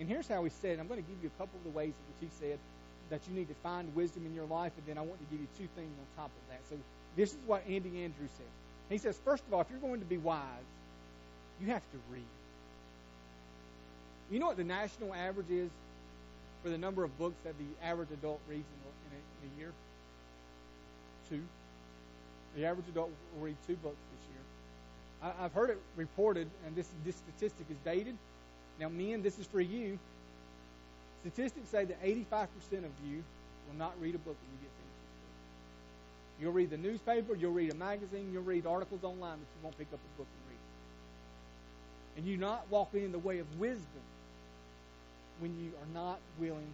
And 0.00 0.08
here's 0.08 0.26
how 0.26 0.42
he 0.42 0.50
said, 0.50 0.80
I'm 0.80 0.88
going 0.88 1.02
to 1.02 1.08
give 1.08 1.22
you 1.22 1.30
a 1.30 1.38
couple 1.38 1.58
of 1.62 1.64
the 1.64 1.78
ways 1.78 1.94
in 1.94 2.04
which 2.10 2.26
he 2.26 2.30
said 2.42 2.58
that 3.10 3.20
you 3.28 3.38
need 3.38 3.48
to 3.48 3.58
find 3.62 3.94
wisdom 3.94 4.26
in 4.26 4.34
your 4.34 4.46
life, 4.46 4.72
and 4.76 4.86
then 4.86 4.98
I 4.98 5.02
want 5.02 5.20
to 5.20 5.26
give 5.30 5.40
you 5.40 5.46
two 5.58 5.68
things 5.76 5.90
on 5.94 6.06
top 6.24 6.30
of 6.34 6.42
that. 6.50 6.58
So 6.70 6.76
this 7.14 7.30
is 7.30 7.38
what 7.46 7.62
Andy 7.68 8.02
Andrews 8.02 8.34
says. 8.34 8.54
He 8.88 8.98
says, 8.98 9.16
first 9.24 9.44
of 9.46 9.54
all, 9.54 9.60
if 9.60 9.70
you're 9.70 9.78
going 9.78 10.00
to 10.00 10.06
be 10.06 10.18
wise, 10.18 10.66
you 11.60 11.68
have 11.68 11.82
to 11.92 11.98
read. 12.12 12.22
You 14.30 14.38
know 14.38 14.46
what 14.46 14.56
the 14.56 14.64
national 14.64 15.12
average 15.12 15.50
is 15.50 15.70
for 16.62 16.70
the 16.70 16.78
number 16.78 17.04
of 17.04 17.16
books 17.18 17.36
that 17.44 17.54
the 17.58 17.86
average 17.86 18.10
adult 18.12 18.40
reads 18.48 18.64
in 18.64 19.16
a, 19.16 19.46
in 19.46 19.50
a, 19.50 19.60
year? 19.60 19.72
Two. 21.28 21.42
The 22.56 22.64
average 22.64 22.86
adult 22.88 23.10
will 23.34 23.44
read 23.44 23.56
two 23.66 23.76
books 23.76 23.96
this 24.12 24.28
year. 24.30 25.32
I, 25.40 25.44
I've 25.44 25.52
heard 25.52 25.70
it 25.70 25.78
reported, 25.96 26.48
and 26.66 26.76
this, 26.76 26.88
this 27.04 27.16
statistic 27.16 27.66
is 27.70 27.76
dated. 27.84 28.16
Now, 28.78 28.88
men, 28.88 29.22
this 29.22 29.38
is 29.38 29.46
for 29.46 29.60
you. 29.60 29.98
Statistics 31.20 31.68
say 31.68 31.84
that 31.84 32.02
85% 32.02 32.44
of 32.78 32.92
you 33.04 33.22
will 33.68 33.78
not 33.78 33.92
read 34.00 34.14
a 34.14 34.18
book 34.18 34.36
when 34.40 34.50
you 34.52 34.58
get 34.62 34.70
finished. 34.72 36.40
You'll 36.40 36.52
read 36.52 36.70
the 36.70 36.78
newspaper, 36.78 37.34
you'll 37.34 37.52
read 37.52 37.72
a 37.72 37.76
magazine, 37.76 38.30
you'll 38.32 38.42
read 38.42 38.66
articles 38.66 39.04
online, 39.04 39.38
but 39.38 39.48
you 39.54 39.62
won't 39.62 39.76
pick 39.76 39.88
up 39.92 39.98
a 39.98 40.18
book 40.18 40.26
and 40.26 40.48
read. 40.48 40.49
And 42.16 42.26
you're 42.26 42.38
not 42.38 42.66
walking 42.70 43.04
in 43.04 43.12
the 43.12 43.18
way 43.18 43.38
of 43.38 43.46
wisdom 43.58 44.02
when 45.38 45.58
you 45.58 45.70
are 45.80 45.94
not 45.94 46.18
willing 46.38 46.72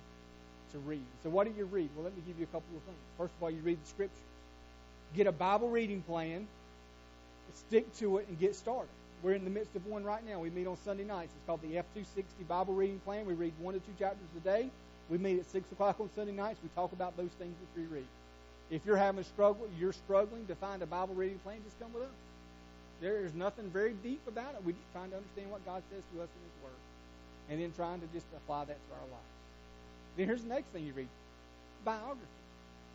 to 0.73 0.79
read. 0.79 1.05
So, 1.23 1.31
what 1.31 1.47
do 1.47 1.55
you 1.57 1.65
read? 1.67 1.89
Well, 1.95 2.05
let 2.05 2.17
me 2.17 2.23
give 2.27 2.39
you 2.39 2.45
a 2.45 2.47
couple 2.47 2.77
of 2.77 2.83
things. 2.83 2.99
First 3.19 3.33
of 3.37 3.43
all, 3.43 3.51
you 3.51 3.61
read 3.63 3.79
the 3.83 3.89
scriptures. 3.89 4.19
Get 5.15 5.27
a 5.27 5.33
Bible 5.33 5.69
reading 5.69 6.03
plan, 6.03 6.47
stick 7.55 7.95
to 7.99 8.19
it, 8.19 8.29
and 8.29 8.39
get 8.39 8.57
started. 8.57 8.89
We're 9.23 9.35
in 9.35 9.45
the 9.45 9.51
midst 9.51 9.75
of 9.77 9.87
one 9.87 10.05
right 10.05 10.25
now. 10.27 10.41
We 10.41 10.51
meet 10.51 10.67
on 10.67 10.77
Sunday 10.85 11.05
nights. 11.05 11.33
It's 11.37 11.47
called 11.47 11.63
the 11.63 11.77
F260 11.77 12.47
Bible 12.49 12.75
Reading 12.75 13.01
Plan. 13.01 13.27
We 13.27 13.35
read 13.35 13.53
one 13.59 13.75
to 13.75 13.81
two 13.81 13.93
chapters 13.99 14.29
a 14.37 14.41
day. 14.41 14.71
We 15.09 15.19
meet 15.19 15.39
at 15.39 15.47
6 15.47 15.73
o'clock 15.73 16.01
on 16.01 16.11
Sunday 16.15 16.33
nights. 16.33 16.59
We 16.63 16.69
talk 16.75 16.93
about 16.93 17.17
those 17.17 17.31
things 17.39 17.55
that 17.61 17.81
we 17.81 17.87
read. 17.87 18.07
If 18.71 18.85
you're 18.85 18.97
having 18.97 19.21
a 19.21 19.25
struggle, 19.25 19.69
you're 19.79 19.93
struggling 19.93 20.47
to 20.47 20.55
find 20.57 20.83
a 20.83 20.87
Bible 20.87 21.15
reading 21.15 21.39
plan, 21.39 21.59
just 21.65 21.79
come 21.81 21.93
with 21.93 22.03
us. 22.03 22.09
There 23.01 23.25
is 23.25 23.35
nothing 23.35 23.71
very 23.71 23.93
deep 24.03 24.21
about 24.27 24.55
it. 24.55 24.63
We're 24.65 24.73
just 24.73 24.93
trying 24.93 25.11
to 25.11 25.17
understand 25.17 25.51
what 25.51 25.65
God 25.67 25.83
says 25.91 26.03
to 26.15 26.23
us 26.23 26.29
in 26.29 26.43
His 26.43 26.63
Word 26.65 26.81
and 27.51 27.61
then 27.61 27.73
trying 27.77 28.01
to 28.01 28.07
just 28.13 28.27
apply 28.37 28.65
that 28.65 28.77
to 28.89 28.95
our 28.95 29.09
lives. 29.11 29.33
Then 30.17 30.27
here's 30.27 30.43
the 30.43 30.49
next 30.49 30.67
thing 30.69 30.87
you 30.87 30.93
read 30.95 31.09
biography. 31.85 32.27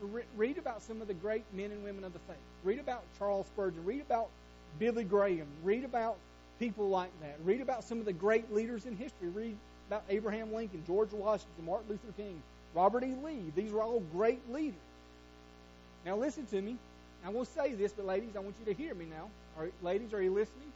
Re- 0.02 0.24
read 0.36 0.58
about 0.58 0.82
some 0.82 1.02
of 1.02 1.08
the 1.08 1.14
great 1.14 1.44
men 1.54 1.72
and 1.72 1.84
women 1.84 2.04
of 2.04 2.14
the 2.14 2.20
faith. 2.20 2.38
Read 2.64 2.80
about 2.80 3.04
Charles 3.20 3.46
Spurgeon. 3.48 3.86
Read 3.86 4.02
about 4.02 4.30
Billy 4.80 5.04
Graham. 5.04 5.48
Read 5.64 5.84
about 5.86 6.18
people 6.60 6.90
like 6.90 7.12
that. 7.22 7.38
Read 7.44 7.62
about 7.62 7.84
some 7.84 8.00
of 8.00 8.06
the 8.06 8.14
great 8.14 8.52
leaders 8.52 8.86
in 8.86 8.98
history. 8.98 9.30
Read 9.30 9.58
about 9.88 10.04
Abraham 10.10 10.54
Lincoln, 10.54 10.84
George 10.88 11.12
Washington, 11.12 11.66
Martin 11.66 11.90
Luther 11.90 12.14
King, 12.18 12.42
Robert 12.74 13.04
E. 13.04 13.14
Lee. 13.24 13.52
These 13.56 13.74
are 13.74 13.82
all 13.82 14.02
great 14.12 14.42
leaders. 14.52 14.80
Now 16.06 16.18
listen 16.18 16.46
to 16.48 16.62
me. 16.62 16.78
I 17.26 17.30
will 17.30 17.46
say 17.46 17.74
this, 17.74 17.92
but 17.92 18.06
ladies, 18.06 18.36
I 18.36 18.40
want 18.40 18.56
you 18.66 18.74
to 18.74 18.80
hear 18.80 18.94
me 18.96 19.06
now. 19.06 19.30
Are, 19.58 19.70
ladies, 19.82 20.14
are 20.14 20.22
you 20.22 20.34
listening? 20.34 20.72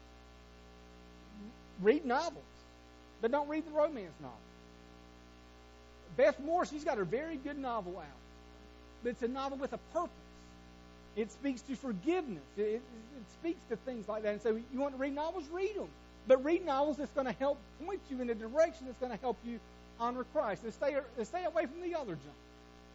Read 1.82 2.06
novels. 2.06 2.44
But 3.22 3.32
don't 3.32 3.48
read 3.48 3.66
the 3.66 3.72
romance 3.72 4.14
novel. 4.22 4.38
Beth 6.18 6.40
Moore, 6.40 6.66
she's 6.66 6.84
got 6.84 7.00
a 7.00 7.04
very 7.04 7.38
good 7.38 7.58
novel 7.58 7.98
out. 7.98 8.06
But 9.04 9.10
it's 9.10 9.24
a 9.24 9.28
novel 9.28 9.58
with 9.58 9.74
a 9.74 9.80
purpose. 9.94 10.12
It 11.16 11.32
speaks 11.32 11.62
to 11.64 11.76
forgiveness. 11.76 12.44
It, 12.58 12.62
it, 12.62 12.74
it 12.76 12.82
speaks 13.40 13.60
to 13.70 13.76
things 13.78 14.08
like 14.08 14.24
that. 14.24 14.34
And 14.34 14.42
so 14.42 14.56
you 14.56 14.80
want 14.80 14.94
to 14.94 15.00
read 15.00 15.16
novels? 15.16 15.46
Read 15.52 15.76
them. 15.76 15.88
But 16.28 16.44
read 16.44 16.66
novels 16.66 16.98
that's 16.98 17.12
going 17.12 17.28
to 17.28 17.34
help 17.34 17.58
point 17.86 18.00
you 18.10 18.22
in 18.22 18.30
a 18.30 18.36
direction 18.36 18.86
that's 18.86 19.00
going 19.00 19.12
to 19.12 19.22
help 19.22 19.38
you 19.46 19.60
honor 20.00 20.26
Christ. 20.34 20.64
And 20.64 20.74
stay, 20.74 20.96
and 21.18 21.28
stay 21.28 21.44
away 21.46 21.66
from 21.66 21.82
the 21.82 21.96
other 21.96 22.14
junk 22.14 22.22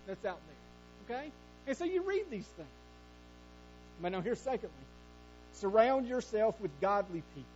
that's 0.06 0.24
out 0.24 0.38
there. 1.08 1.16
Okay? 1.18 1.30
And 1.66 1.76
so 1.76 1.84
you 1.84 2.02
read 2.02 2.24
these 2.30 2.46
things. 2.46 2.68
But 4.00 4.12
now 4.12 4.20
here's 4.20 4.40
secondly. 4.40 4.70
Surround 5.54 6.08
yourself 6.08 6.58
with 6.60 6.70
godly 6.80 7.22
people. 7.34 7.50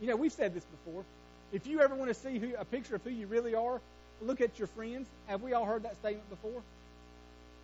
You 0.00 0.08
know, 0.08 0.16
we've 0.16 0.32
said 0.32 0.54
this 0.54 0.64
before. 0.64 1.04
If 1.52 1.66
you 1.66 1.80
ever 1.80 1.94
want 1.94 2.08
to 2.08 2.14
see 2.14 2.38
who, 2.38 2.54
a 2.56 2.64
picture 2.64 2.94
of 2.94 3.02
who 3.02 3.10
you 3.10 3.26
really 3.26 3.54
are, 3.54 3.80
look 4.22 4.40
at 4.40 4.58
your 4.58 4.68
friends. 4.68 5.08
Have 5.26 5.42
we 5.42 5.54
all 5.54 5.64
heard 5.64 5.82
that 5.84 5.96
statement 5.96 6.28
before? 6.30 6.62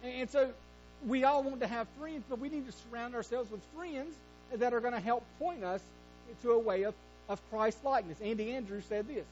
And, 0.03 0.12
and 0.14 0.31
so 0.31 0.51
we 1.07 1.25
all 1.25 1.43
want 1.43 1.61
to 1.61 1.67
have 1.67 1.87
friends, 2.01 2.25
but 2.29 2.38
we 2.38 2.49
need 2.49 2.67
to 2.67 2.73
surround 2.73 3.14
ourselves 3.14 3.51
with 3.51 3.61
friends 3.77 4.14
that 4.55 4.73
are 4.73 4.81
going 4.81 4.95
to 4.95 5.01
help 5.01 5.25
point 5.38 5.64
us 5.64 5.81
to 6.43 6.53
a 6.53 6.59
way 6.59 6.85
of, 6.85 6.95
of 7.29 7.40
Christ 7.51 7.79
likeness. 7.85 8.19
Andy 8.23 8.53
Andrews 8.53 8.85
said 8.88 9.07
this. 9.07 9.25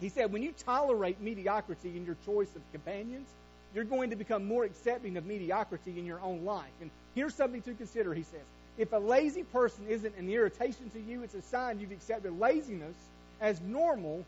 He 0.00 0.08
said, 0.08 0.32
when 0.32 0.42
you 0.42 0.52
tolerate 0.64 1.20
mediocrity 1.20 1.96
in 1.96 2.04
your 2.04 2.16
choice 2.26 2.48
of 2.56 2.62
companions, 2.72 3.28
you're 3.74 3.84
going 3.84 4.10
to 4.10 4.16
become 4.16 4.44
more 4.44 4.64
accepting 4.64 5.16
of 5.16 5.24
mediocrity 5.24 5.98
in 5.98 6.04
your 6.04 6.20
own 6.20 6.44
life. 6.44 6.72
And 6.80 6.90
here's 7.14 7.34
something 7.34 7.62
to 7.62 7.72
consider, 7.74 8.12
he 8.12 8.22
says. 8.22 8.40
If 8.78 8.92
a 8.92 8.98
lazy 8.98 9.42
person 9.44 9.86
isn't 9.88 10.16
an 10.16 10.28
irritation 10.30 10.90
to 10.90 11.00
you, 11.00 11.22
it's 11.22 11.34
a 11.34 11.42
sign 11.42 11.80
you've 11.80 11.92
accepted 11.92 12.38
laziness 12.38 12.96
as 13.40 13.60
normal 13.60 14.24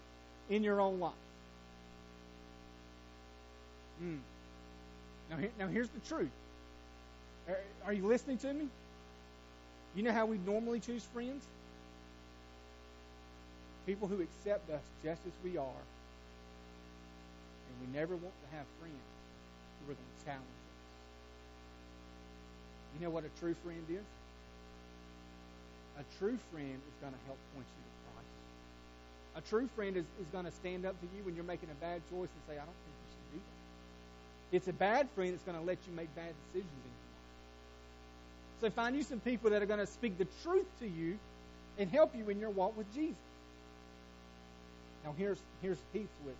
in 0.50 0.62
your 0.62 0.80
own 0.80 0.98
life. 1.00 1.12
Mm. 4.02 4.18
Now, 5.30 5.36
here, 5.36 5.50
now, 5.58 5.66
here's 5.68 5.88
the 5.88 6.00
truth. 6.08 6.30
Are, 7.48 7.58
are 7.86 7.92
you 7.92 8.06
listening 8.06 8.38
to 8.38 8.52
me? 8.52 8.68
You 9.94 10.02
know 10.02 10.12
how 10.12 10.26
we 10.26 10.38
normally 10.38 10.80
choose 10.80 11.04
friends? 11.12 11.44
People 13.86 14.08
who 14.08 14.20
accept 14.20 14.70
us 14.70 14.82
just 15.02 15.20
as 15.26 15.32
we 15.44 15.56
are. 15.56 15.82
And 17.68 17.86
we 17.86 17.98
never 17.98 18.14
want 18.14 18.34
to 18.50 18.56
have 18.56 18.66
friends 18.80 19.13
are 19.92 19.98
going 19.98 20.14
to 20.18 20.24
challenge 20.24 20.42
us. 20.42 20.64
You 22.94 23.06
know 23.06 23.10
what 23.10 23.24
a 23.24 23.32
true 23.40 23.54
friend 23.64 23.84
is? 23.90 24.06
A 25.98 26.04
true 26.18 26.38
friend 26.52 26.74
is 26.74 26.96
going 27.00 27.12
to 27.12 27.22
help 27.26 27.38
point 27.54 27.66
you 27.66 27.82
to 27.82 27.94
Christ. 28.10 28.34
A 29.38 29.42
true 29.48 29.68
friend 29.74 29.96
is, 29.96 30.04
is 30.20 30.28
going 30.32 30.44
to 30.44 30.52
stand 30.52 30.86
up 30.86 30.98
to 31.00 31.06
you 31.16 31.24
when 31.24 31.34
you're 31.34 31.44
making 31.44 31.70
a 31.70 31.78
bad 31.82 32.02
choice 32.10 32.30
and 32.30 32.42
say, 32.48 32.54
I 32.54 32.64
don't 32.66 32.78
think 32.82 32.94
you 32.98 33.08
should 33.10 33.28
do 33.34 33.38
that. 33.38 34.56
It's 34.56 34.68
a 34.68 34.72
bad 34.72 35.08
friend 35.14 35.32
that's 35.32 35.42
going 35.42 35.58
to 35.58 35.64
let 35.64 35.78
you 35.86 35.94
make 35.94 36.14
bad 36.14 36.34
decisions 36.46 36.70
in 36.70 36.90
your 36.90 37.02
life. 37.14 37.24
So 38.60 38.70
find 38.70 38.96
you 38.96 39.02
some 39.02 39.20
people 39.20 39.50
that 39.50 39.62
are 39.62 39.66
going 39.66 39.80
to 39.80 39.86
speak 39.86 40.18
the 40.18 40.26
truth 40.42 40.66
to 40.80 40.86
you 40.86 41.18
and 41.78 41.90
help 41.90 42.14
you 42.16 42.28
in 42.30 42.38
your 42.38 42.50
walk 42.50 42.76
with 42.76 42.92
Jesus. 42.94 43.16
Now 45.04 45.14
here's 45.18 45.38
here's 45.60 45.78
Heath's 45.92 46.08
wisdom. 46.24 46.36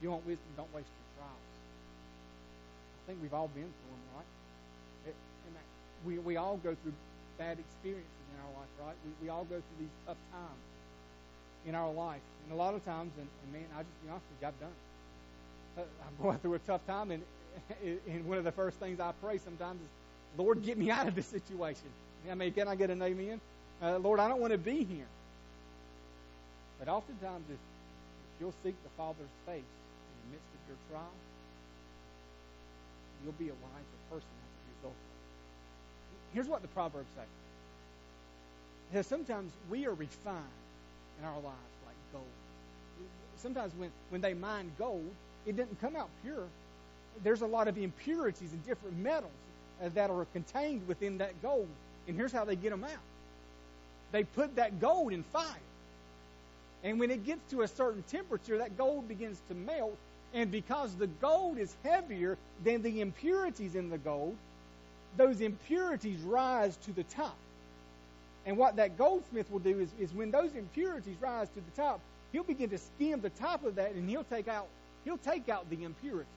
You 0.00 0.10
want 0.10 0.26
wisdom, 0.26 0.46
don't 0.56 0.72
waste 0.74 0.88
your 0.88 1.22
trials. 1.22 1.61
I 3.02 3.06
think 3.06 3.18
we've 3.20 3.34
all 3.34 3.48
been 3.48 3.64
through 3.64 3.90
them, 3.90 4.04
right? 4.14 5.10
It, 5.10 5.16
we 6.06 6.18
we 6.18 6.36
all 6.36 6.56
go 6.58 6.76
through 6.82 6.92
bad 7.38 7.58
experiences 7.58 8.26
in 8.34 8.38
our 8.40 8.52
life, 8.60 8.70
right? 8.80 8.96
We 9.04 9.26
we 9.26 9.28
all 9.30 9.44
go 9.44 9.56
through 9.56 9.78
these 9.80 9.96
tough 10.06 10.18
times 10.30 10.62
in 11.66 11.74
our 11.74 11.92
life, 11.92 12.22
and 12.44 12.52
a 12.52 12.56
lot 12.56 12.74
of 12.74 12.84
times, 12.84 13.12
and, 13.18 13.26
and 13.42 13.52
man, 13.52 13.68
I 13.76 13.82
just 13.82 14.02
be 14.02 14.08
honest 14.10 14.26
with 14.30 14.42
you, 14.42 14.48
I've 14.48 14.60
done 14.60 14.70
it. 14.70 15.88
I'm 16.06 16.22
going 16.22 16.38
through 16.38 16.54
a 16.54 16.58
tough 16.60 16.86
time, 16.86 17.10
and 17.14 17.22
and 18.06 18.26
one 18.26 18.38
of 18.38 18.44
the 18.44 18.52
first 18.52 18.78
things 18.78 19.00
I 19.00 19.12
pray 19.22 19.38
sometimes 19.38 19.80
is, 19.80 19.88
Lord, 20.38 20.62
get 20.64 20.78
me 20.78 20.90
out 20.96 21.08
of 21.08 21.14
this 21.14 21.26
situation. 21.26 21.90
I 22.30 22.34
mean, 22.34 22.52
can 22.52 22.68
I 22.68 22.76
get 22.76 22.90
an 22.90 23.02
amen? 23.02 23.40
Uh, 23.82 23.98
Lord, 23.98 24.20
I 24.20 24.28
don't 24.28 24.40
want 24.40 24.52
to 24.52 24.58
be 24.58 24.84
here. 24.84 25.10
But 26.78 26.88
oftentimes, 26.88 27.44
if, 27.48 27.54
if 27.54 28.40
you'll 28.40 28.54
seek 28.62 28.74
the 28.84 28.90
Father's 28.96 29.34
face 29.44 29.58
in 29.58 30.14
the 30.22 30.36
midst 30.36 30.46
of 30.54 30.60
your 30.68 30.78
trial, 30.90 31.10
you'll 33.24 33.32
be 33.38 33.48
a 33.48 33.54
wiser 33.54 33.98
person 34.10 34.28
as 34.28 34.50
a 34.50 34.76
result 34.76 34.94
of 34.94 35.10
it. 35.10 36.34
Here's 36.34 36.48
what 36.48 36.62
the 36.62 36.68
Proverbs 36.68 37.08
say. 37.16 37.22
It 37.22 38.96
says 38.96 39.06
sometimes 39.06 39.52
we 39.70 39.86
are 39.86 39.94
refined 39.94 40.44
in 41.18 41.24
our 41.24 41.34
lives 41.34 41.76
like 41.86 41.96
gold. 42.12 42.24
Sometimes 43.38 43.72
when, 43.76 43.90
when 44.10 44.20
they 44.20 44.34
mine 44.34 44.70
gold, 44.78 45.10
it 45.46 45.56
didn't 45.56 45.80
come 45.80 45.96
out 45.96 46.08
pure. 46.22 46.46
There's 47.22 47.42
a 47.42 47.46
lot 47.46 47.68
of 47.68 47.76
impurities 47.76 48.52
and 48.52 48.64
different 48.66 48.96
metals 48.98 49.32
uh, 49.82 49.88
that 49.94 50.10
are 50.10 50.26
contained 50.32 50.86
within 50.86 51.18
that 51.18 51.40
gold. 51.42 51.68
And 52.06 52.16
here's 52.16 52.32
how 52.32 52.44
they 52.44 52.56
get 52.56 52.70
them 52.70 52.84
out. 52.84 52.90
They 54.12 54.24
put 54.24 54.56
that 54.56 54.80
gold 54.80 55.12
in 55.12 55.22
fire. 55.22 55.46
And 56.84 56.98
when 56.98 57.10
it 57.10 57.24
gets 57.24 57.50
to 57.50 57.62
a 57.62 57.68
certain 57.68 58.02
temperature, 58.04 58.58
that 58.58 58.76
gold 58.76 59.08
begins 59.08 59.40
to 59.48 59.54
melt. 59.54 59.96
And 60.34 60.50
because 60.50 60.94
the 60.94 61.06
gold 61.06 61.58
is 61.58 61.74
heavier 61.82 62.38
than 62.64 62.82
the 62.82 63.00
impurities 63.00 63.74
in 63.74 63.90
the 63.90 63.98
gold, 63.98 64.36
those 65.16 65.40
impurities 65.40 66.20
rise 66.20 66.76
to 66.78 66.92
the 66.92 67.02
top. 67.04 67.36
And 68.46 68.56
what 68.56 68.76
that 68.76 68.96
goldsmith 68.96 69.50
will 69.50 69.60
do 69.60 69.78
is, 69.78 69.90
is 70.00 70.12
when 70.12 70.30
those 70.30 70.54
impurities 70.54 71.16
rise 71.20 71.48
to 71.50 71.60
the 71.60 71.82
top, 71.82 72.00
he'll 72.32 72.44
begin 72.44 72.70
to 72.70 72.78
skim 72.78 73.20
the 73.20 73.30
top 73.30 73.64
of 73.64 73.76
that 73.76 73.92
and 73.92 74.08
he'll 74.08 74.24
take 74.24 74.48
out 74.48 74.66
he'll 75.04 75.18
take 75.18 75.48
out 75.48 75.68
the 75.68 75.84
impurity. 75.84 76.28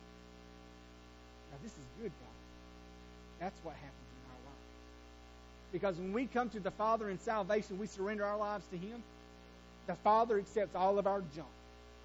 Now 1.51 1.57
this 1.63 1.71
is 1.71 1.85
good, 2.01 2.11
guys. 2.11 3.39
That's 3.39 3.59
what 3.63 3.75
happens 3.75 3.91
in 3.91 4.31
our 4.31 4.51
life. 4.51 4.61
Because 5.71 5.95
when 5.97 6.13
we 6.13 6.25
come 6.25 6.49
to 6.49 6.59
the 6.59 6.71
Father 6.71 7.09
in 7.09 7.19
salvation, 7.19 7.79
we 7.79 7.87
surrender 7.87 8.25
our 8.25 8.37
lives 8.37 8.65
to 8.71 8.77
Him 8.77 9.01
the 9.87 9.95
Father 9.95 10.37
accepts 10.39 10.75
all 10.75 10.97
of 10.97 11.07
our 11.07 11.21
junk. 11.35 11.47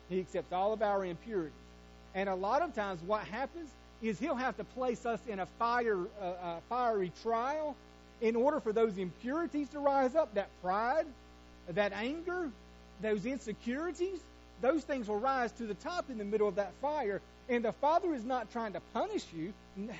He 0.08 0.20
accepts 0.20 0.52
all 0.52 0.72
of 0.72 0.82
our 0.82 1.04
impurities. 1.04 1.52
And 2.14 2.28
a 2.28 2.34
lot 2.34 2.62
of 2.62 2.74
times, 2.74 3.00
what 3.06 3.24
happens 3.24 3.70
is 4.02 4.18
He'll 4.18 4.34
have 4.34 4.56
to 4.56 4.64
place 4.64 5.06
us 5.06 5.20
in 5.28 5.40
a 5.40 5.46
fire, 5.58 5.98
uh, 6.20 6.24
uh, 6.24 6.60
fiery 6.68 7.12
trial 7.22 7.76
in 8.20 8.36
order 8.36 8.60
for 8.60 8.72
those 8.72 8.98
impurities 8.98 9.68
to 9.70 9.78
rise 9.78 10.14
up. 10.14 10.34
That 10.34 10.48
pride, 10.62 11.06
that 11.68 11.92
anger, 11.92 12.50
those 13.00 13.26
insecurities, 13.26 14.18
those 14.60 14.82
things 14.84 15.08
will 15.08 15.20
rise 15.20 15.52
to 15.52 15.64
the 15.64 15.74
top 15.74 16.10
in 16.10 16.18
the 16.18 16.24
middle 16.24 16.48
of 16.48 16.56
that 16.56 16.72
fire. 16.82 17.20
And 17.48 17.64
the 17.64 17.72
Father 17.72 18.14
is 18.14 18.24
not 18.24 18.50
trying 18.52 18.74
to 18.74 18.80
punish 18.92 19.24
you. 19.34 19.52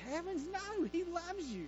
Heavens, 0.09 0.43
no, 0.51 0.87
He 0.91 1.03
loves 1.03 1.45
you. 1.51 1.67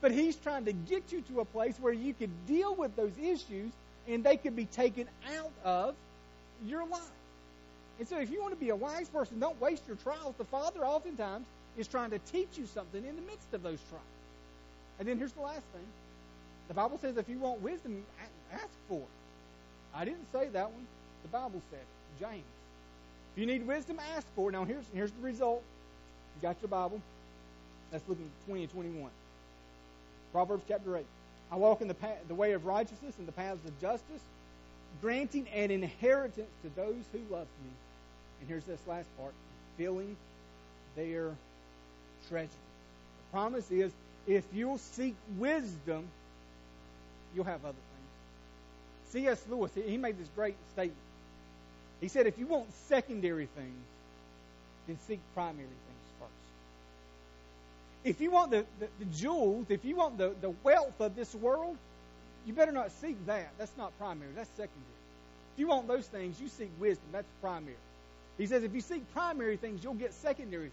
But 0.00 0.12
He's 0.12 0.36
trying 0.36 0.64
to 0.66 0.72
get 0.72 1.12
you 1.12 1.22
to 1.32 1.40
a 1.40 1.44
place 1.44 1.76
where 1.80 1.92
you 1.92 2.14
can 2.14 2.30
deal 2.46 2.74
with 2.74 2.94
those 2.96 3.12
issues 3.20 3.70
and 4.06 4.24
they 4.24 4.36
can 4.36 4.54
be 4.54 4.64
taken 4.64 5.06
out 5.36 5.52
of 5.64 5.94
your 6.66 6.86
life. 6.86 7.17
And 7.98 8.06
so 8.06 8.18
if 8.18 8.30
you 8.30 8.40
want 8.40 8.54
to 8.54 8.60
be 8.60 8.70
a 8.70 8.76
wise 8.76 9.08
person, 9.08 9.40
don't 9.40 9.60
waste 9.60 9.82
your 9.86 9.96
trials. 9.96 10.34
The 10.38 10.44
Father 10.44 10.84
oftentimes 10.84 11.46
is 11.76 11.88
trying 11.88 12.10
to 12.10 12.18
teach 12.30 12.56
you 12.56 12.66
something 12.66 13.04
in 13.04 13.16
the 13.16 13.22
midst 13.22 13.52
of 13.52 13.62
those 13.62 13.78
trials. 13.88 14.04
And 14.98 15.08
then 15.08 15.18
here's 15.18 15.32
the 15.32 15.42
last 15.42 15.64
thing. 15.72 15.86
The 16.68 16.74
Bible 16.74 16.98
says 17.00 17.16
if 17.16 17.28
you 17.28 17.38
want 17.38 17.60
wisdom, 17.60 18.04
ask 18.52 18.68
for 18.88 18.98
it. 18.98 19.08
I 19.94 20.04
didn't 20.04 20.30
say 20.32 20.48
that 20.48 20.70
one. 20.70 20.86
The 21.22 21.28
Bible 21.28 21.62
said 21.70 21.80
it. 21.80 22.24
James. 22.24 22.44
If 23.34 23.40
you 23.40 23.46
need 23.46 23.66
wisdom, 23.66 23.98
ask 24.14 24.26
for 24.34 24.48
it. 24.48 24.52
Now 24.52 24.64
here's 24.64 24.84
here's 24.92 25.12
the 25.12 25.22
result. 25.22 25.62
You 26.36 26.48
got 26.48 26.56
your 26.60 26.68
Bible. 26.68 27.00
Let's 27.92 28.06
look 28.08 28.18
at 28.18 28.46
20 28.46 28.62
and 28.62 28.72
21. 28.72 29.10
Proverbs 30.32 30.62
chapter 30.68 30.96
8. 30.96 31.04
I 31.50 31.56
walk 31.56 31.80
in 31.80 31.88
the, 31.88 31.94
path, 31.94 32.18
the 32.28 32.34
way 32.34 32.52
of 32.52 32.66
righteousness 32.66 33.14
and 33.18 33.26
the 33.26 33.32
paths 33.32 33.64
of 33.64 33.80
justice, 33.80 34.20
granting 35.00 35.48
an 35.48 35.70
inheritance 35.70 36.50
to 36.62 36.70
those 36.76 37.04
who 37.12 37.20
love 37.34 37.46
me. 37.64 37.70
And 38.40 38.48
here's 38.48 38.64
this 38.64 38.80
last 38.86 39.08
part 39.18 39.32
filling 39.76 40.16
their 40.96 41.30
treasure. 42.28 42.48
The 42.48 43.32
promise 43.32 43.70
is 43.70 43.92
if 44.26 44.44
you'll 44.52 44.78
seek 44.78 45.14
wisdom, 45.38 46.06
you'll 47.34 47.44
have 47.44 47.64
other 47.64 47.72
things. 47.72 49.12
C.S. 49.12 49.42
Lewis, 49.48 49.70
he 49.74 49.96
made 49.96 50.18
this 50.18 50.28
great 50.34 50.54
statement. 50.72 50.98
He 52.00 52.08
said, 52.08 52.26
if 52.26 52.38
you 52.38 52.46
want 52.46 52.66
secondary 52.88 53.46
things, 53.56 53.84
then 54.86 54.98
seek 55.06 55.20
primary 55.34 55.66
things 55.66 56.08
first. 56.20 56.30
if 58.04 58.20
you 58.20 58.30
want 58.30 58.50
the, 58.50 58.64
the, 58.78 58.88
the 58.98 59.04
jewels, 59.06 59.66
if 59.68 59.84
you 59.84 59.96
want 59.96 60.18
the, 60.18 60.34
the 60.40 60.50
wealth 60.62 61.00
of 61.00 61.16
this 61.16 61.34
world, 61.34 61.76
you 62.46 62.52
better 62.52 62.72
not 62.72 62.90
seek 62.92 63.16
that. 63.26 63.50
That's 63.58 63.76
not 63.76 63.96
primary, 63.98 64.30
that's 64.34 64.50
secondary. 64.50 64.98
If 65.54 65.60
you 65.60 65.68
want 65.68 65.88
those 65.88 66.06
things, 66.06 66.40
you 66.40 66.48
seek 66.48 66.70
wisdom. 66.78 67.06
That's 67.12 67.26
primary. 67.40 67.74
He 68.38 68.46
says 68.46 68.62
if 68.62 68.74
you 68.74 68.80
seek 68.80 69.02
primary 69.12 69.56
things, 69.56 69.82
you'll 69.82 69.94
get 69.94 70.14
secondary 70.14 70.68
things. 70.68 70.72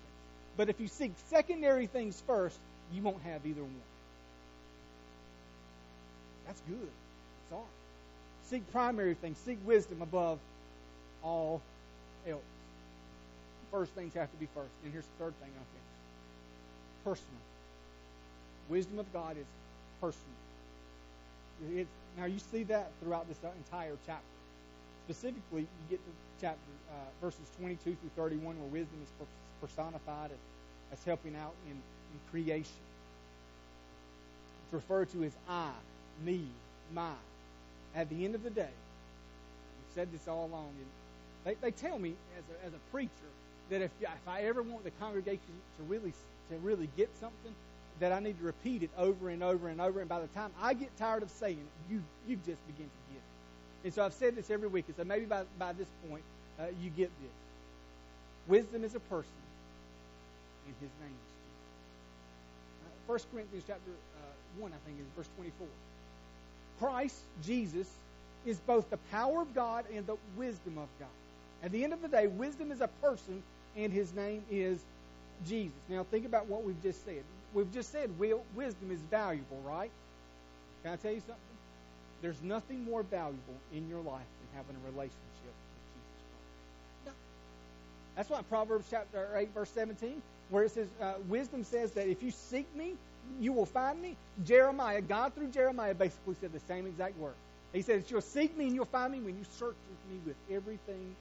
But 0.55 0.69
if 0.69 0.79
you 0.79 0.87
seek 0.87 1.11
secondary 1.29 1.87
things 1.87 2.21
first, 2.25 2.57
you 2.93 3.01
won't 3.01 3.21
have 3.23 3.45
either 3.45 3.61
one. 3.61 3.81
That's 6.45 6.61
good. 6.69 6.89
Sorry. 7.49 7.61
Seek 8.49 8.71
primary 8.71 9.15
things. 9.15 9.37
Seek 9.39 9.57
wisdom 9.65 10.01
above 10.01 10.39
all 11.23 11.61
else. 12.27 12.41
First 13.71 13.91
things 13.93 14.13
have 14.13 14.31
to 14.31 14.37
be 14.37 14.47
first. 14.53 14.69
And 14.83 14.93
here's 14.93 15.05
the 15.05 15.25
third 15.25 15.33
thing 15.41 15.49
I'll 15.57 15.65
think 15.73 15.83
personal. 17.03 17.41
Wisdom 18.69 18.99
of 18.99 19.11
God 19.13 19.37
is 19.37 19.45
personal. 20.01 20.25
It's, 21.73 21.89
now 22.17 22.25
you 22.25 22.39
see 22.51 22.63
that 22.63 22.91
throughout 23.01 23.27
this 23.27 23.37
entire 23.43 23.95
chapter. 24.05 24.34
Specifically, 25.05 25.61
you 25.61 25.85
get 25.89 25.99
to 25.99 26.11
chapter 26.41 26.59
uh, 26.89 26.93
verses 27.21 27.45
22 27.59 27.77
through 27.83 27.95
31, 28.15 28.59
where 28.59 28.81
wisdom 28.81 28.97
is 29.03 29.27
personified 29.61 30.31
as, 30.31 30.97
as 30.99 31.03
helping 31.05 31.35
out 31.35 31.53
in, 31.67 31.73
in 31.73 32.19
creation. 32.31 32.81
It's 34.65 34.73
referred 34.73 35.11
to 35.11 35.23
as 35.23 35.33
I, 35.47 35.69
me, 36.23 36.41
my. 36.93 37.11
At 37.95 38.09
the 38.09 38.25
end 38.25 38.33
of 38.33 38.43
the 38.43 38.49
day, 38.49 38.63
I've 38.63 39.93
said 39.93 40.11
this 40.11 40.27
all 40.27 40.47
along. 40.47 40.69
They, 41.43 41.53
they 41.61 41.71
tell 41.71 41.99
me 41.99 42.15
as 42.37 42.43
a, 42.49 42.67
as 42.67 42.73
a 42.73 42.91
preacher 42.91 43.11
that 43.69 43.81
if, 43.81 43.91
if 44.01 44.27
I 44.27 44.41
ever 44.41 44.63
want 44.63 44.83
the 44.83 44.91
congregation 44.91 45.53
to 45.77 45.83
really 45.83 46.13
to 46.49 46.57
really 46.57 46.89
get 46.97 47.09
something, 47.19 47.53
that 47.99 48.11
I 48.11 48.19
need 48.19 48.37
to 48.39 48.45
repeat 48.45 48.83
it 48.83 48.89
over 48.97 49.29
and 49.29 49.41
over 49.41 49.67
and 49.67 49.79
over. 49.79 49.99
And 49.99 50.09
by 50.09 50.19
the 50.19 50.27
time 50.27 50.51
I 50.61 50.73
get 50.73 50.95
tired 50.97 51.23
of 51.23 51.29
saying 51.29 51.57
it, 51.57 51.93
you 51.93 52.03
you 52.27 52.35
just 52.37 52.65
begin 52.67 52.85
to 52.85 53.13
get 53.13 53.17
it. 53.17 53.34
And 53.85 53.93
so 53.93 54.03
I've 54.03 54.13
said 54.13 54.35
this 54.35 54.49
every 54.49 54.67
week. 54.67 54.85
And 54.87 54.97
so 54.97 55.03
maybe 55.03 55.25
by 55.25 55.43
by 55.59 55.71
this 55.71 55.87
point 56.09 56.23
uh, 56.59 56.63
you 56.81 56.89
get 56.89 57.11
this. 57.21 57.31
Wisdom 58.47 58.83
is 58.83 58.95
a 58.95 58.99
person, 58.99 59.31
and 60.65 60.75
his 60.81 60.89
name 61.01 61.13
is 61.13 61.29
Jesus. 61.45 61.59
Uh, 62.85 63.13
1 63.13 63.19
Corinthians 63.31 63.63
chapter 63.67 63.91
uh, 63.91 64.61
1, 64.61 64.71
I 64.71 64.75
think, 64.85 64.99
is 64.99 65.05
verse 65.15 65.29
24. 65.37 65.67
Christ, 66.79 67.21
Jesus, 67.43 67.89
is 68.45 68.59
both 68.59 68.89
the 68.89 68.97
power 69.11 69.41
of 69.41 69.53
God 69.55 69.85
and 69.93 70.05
the 70.05 70.17
wisdom 70.35 70.77
of 70.77 70.87
God. 70.99 71.09
At 71.63 71.71
the 71.71 71.83
end 71.83 71.93
of 71.93 72.01
the 72.01 72.07
day, 72.07 72.27
wisdom 72.27 72.71
is 72.71 72.81
a 72.81 72.87
person, 73.01 73.41
and 73.75 73.91
his 73.91 74.13
name 74.13 74.43
is 74.51 74.79
Jesus. 75.47 75.77
Now, 75.89 76.05
think 76.11 76.25
about 76.25 76.47
what 76.47 76.63
we've 76.63 76.81
just 76.83 77.03
said. 77.05 77.23
We've 77.53 77.71
just 77.73 77.91
said 77.91 78.11
wisdom 78.19 78.91
is 78.91 78.99
valuable, 79.09 79.61
right? 79.65 79.91
Can 80.83 80.93
I 80.93 80.95
tell 80.97 81.11
you 81.11 81.21
something? 81.21 81.54
There's 82.25 82.41
nothing 82.41 82.83
more 82.85 83.03
valuable 83.03 83.53
in 83.71 83.87
your 83.87 83.99
life 83.99 84.25
than 84.39 84.49
having 84.55 84.75
a 84.75 84.91
relationship 84.91 85.13
with 85.35 85.85
Jesus 85.93 86.23
Christ. 87.03 87.05
No. 87.05 87.11
that's 88.15 88.29
why 88.31 88.41
Proverbs 88.49 88.87
chapter 88.89 89.29
8, 89.35 89.53
verse 89.53 89.69
17, 89.69 90.23
where 90.49 90.63
it 90.63 90.71
says, 90.71 90.87
uh, 90.99 91.13
wisdom 91.29 91.63
says 91.63 91.91
that 91.91 92.07
if 92.07 92.23
you 92.23 92.31
seek 92.31 92.65
me, 92.75 92.95
you 93.39 93.53
will 93.53 93.67
find 93.67 94.01
me. 94.01 94.15
Jeremiah, 94.43 95.01
God 95.01 95.35
through 95.35 95.49
Jeremiah 95.49 95.93
basically 95.93 96.33
said 96.41 96.51
the 96.51 96.59
same 96.61 96.87
exact 96.87 97.15
word. 97.19 97.35
He 97.73 97.83
said, 97.83 98.05
You'll 98.07 98.21
seek 98.21 98.57
me 98.57 98.65
and 98.65 98.73
you'll 98.73 98.85
find 98.85 99.13
me 99.13 99.19
when 99.19 99.37
you 99.37 99.45
search 99.59 99.75
with 99.75 100.11
me 100.11 100.19
with 100.25 100.35
everything 100.49 101.15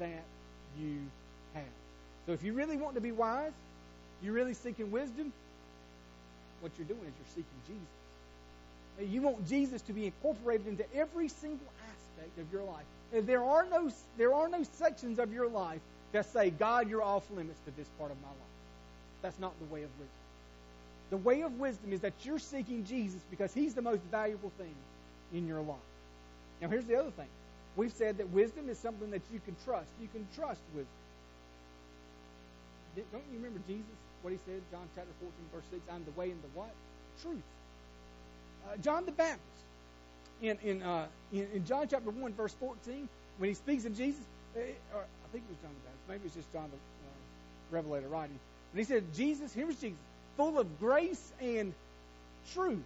that 0.00 0.24
you 0.76 0.98
have. 1.54 1.62
So 2.26 2.32
if 2.32 2.42
you 2.42 2.52
really 2.52 2.76
want 2.76 2.96
to 2.96 3.00
be 3.00 3.12
wise, 3.12 3.52
you're 4.24 4.34
really 4.34 4.54
seeking 4.54 4.90
wisdom, 4.90 5.32
what 6.58 6.72
you're 6.76 6.88
doing 6.88 6.98
is 7.02 7.12
you're 7.16 7.44
seeking 7.44 7.60
Jesus. 7.68 8.01
You 9.00 9.22
want 9.22 9.48
Jesus 9.48 9.82
to 9.82 9.92
be 9.92 10.06
incorporated 10.06 10.66
into 10.66 10.84
every 10.94 11.28
single 11.28 11.66
aspect 11.88 12.38
of 12.38 12.52
your 12.52 12.62
life. 12.62 12.84
There 13.12 13.44
are 13.44 13.66
no 13.66 13.90
there 14.16 14.34
are 14.34 14.48
no 14.48 14.62
sections 14.62 15.18
of 15.18 15.32
your 15.32 15.48
life 15.48 15.80
that 16.12 16.26
say, 16.26 16.50
God, 16.50 16.88
you're 16.88 17.02
off 17.02 17.24
limits 17.30 17.58
to 17.64 17.70
this 17.76 17.88
part 17.98 18.10
of 18.10 18.20
my 18.20 18.28
life. 18.28 18.36
That's 19.22 19.38
not 19.38 19.52
the 19.58 19.74
way 19.74 19.82
of 19.82 19.90
wisdom. 19.98 20.18
The 21.10 21.16
way 21.18 21.42
of 21.42 21.58
wisdom 21.58 21.92
is 21.92 22.00
that 22.00 22.12
you're 22.22 22.38
seeking 22.38 22.84
Jesus 22.84 23.20
because 23.30 23.52
he's 23.52 23.74
the 23.74 23.82
most 23.82 24.02
valuable 24.10 24.50
thing 24.58 24.74
in 25.32 25.46
your 25.46 25.60
life. 25.60 25.76
Now, 26.60 26.68
here's 26.68 26.84
the 26.84 26.96
other 26.96 27.10
thing. 27.10 27.28
We've 27.76 27.92
said 27.92 28.18
that 28.18 28.28
wisdom 28.30 28.68
is 28.68 28.78
something 28.78 29.10
that 29.10 29.22
you 29.32 29.40
can 29.44 29.56
trust. 29.64 29.88
You 30.00 30.08
can 30.12 30.26
trust 30.36 30.60
wisdom. 30.74 30.86
Don't 32.96 33.24
you 33.32 33.38
remember 33.38 33.60
Jesus, 33.66 33.84
what 34.20 34.32
he 34.32 34.38
said, 34.46 34.60
John 34.70 34.86
chapter 34.94 35.12
14, 35.20 35.32
verse 35.54 35.64
6, 35.70 35.82
I'm 35.90 36.04
the 36.04 36.12
way 36.12 36.30
and 36.30 36.42
the 36.42 36.48
what? 36.54 36.70
Truth. 37.22 37.42
Uh, 38.68 38.76
John 38.78 39.04
the 39.06 39.12
Baptist, 39.12 39.40
in, 40.40 40.58
in, 40.62 40.82
uh, 40.82 41.06
in, 41.32 41.46
in 41.54 41.64
John 41.64 41.86
chapter 41.88 42.10
1, 42.10 42.34
verse 42.34 42.54
14, 42.58 43.08
when 43.38 43.48
he 43.48 43.54
speaks 43.54 43.84
of 43.84 43.96
Jesus, 43.96 44.22
uh, 44.56 44.60
I 44.60 45.28
think 45.32 45.44
it 45.44 45.50
was 45.50 45.58
John 45.62 45.70
the 45.70 45.88
Baptist 45.88 45.92
maybe 46.08 46.26
it's 46.26 46.34
just 46.34 46.52
John 46.52 46.68
the 46.70 46.76
uh, 46.76 47.10
Revelator 47.70 48.08
writing. 48.08 48.38
And 48.72 48.78
he 48.78 48.84
said, 48.84 49.04
Jesus, 49.14 49.52
here's 49.52 49.76
Jesus, 49.76 49.98
full 50.36 50.58
of 50.58 50.78
grace 50.78 51.32
and 51.40 51.72
truth. 52.52 52.84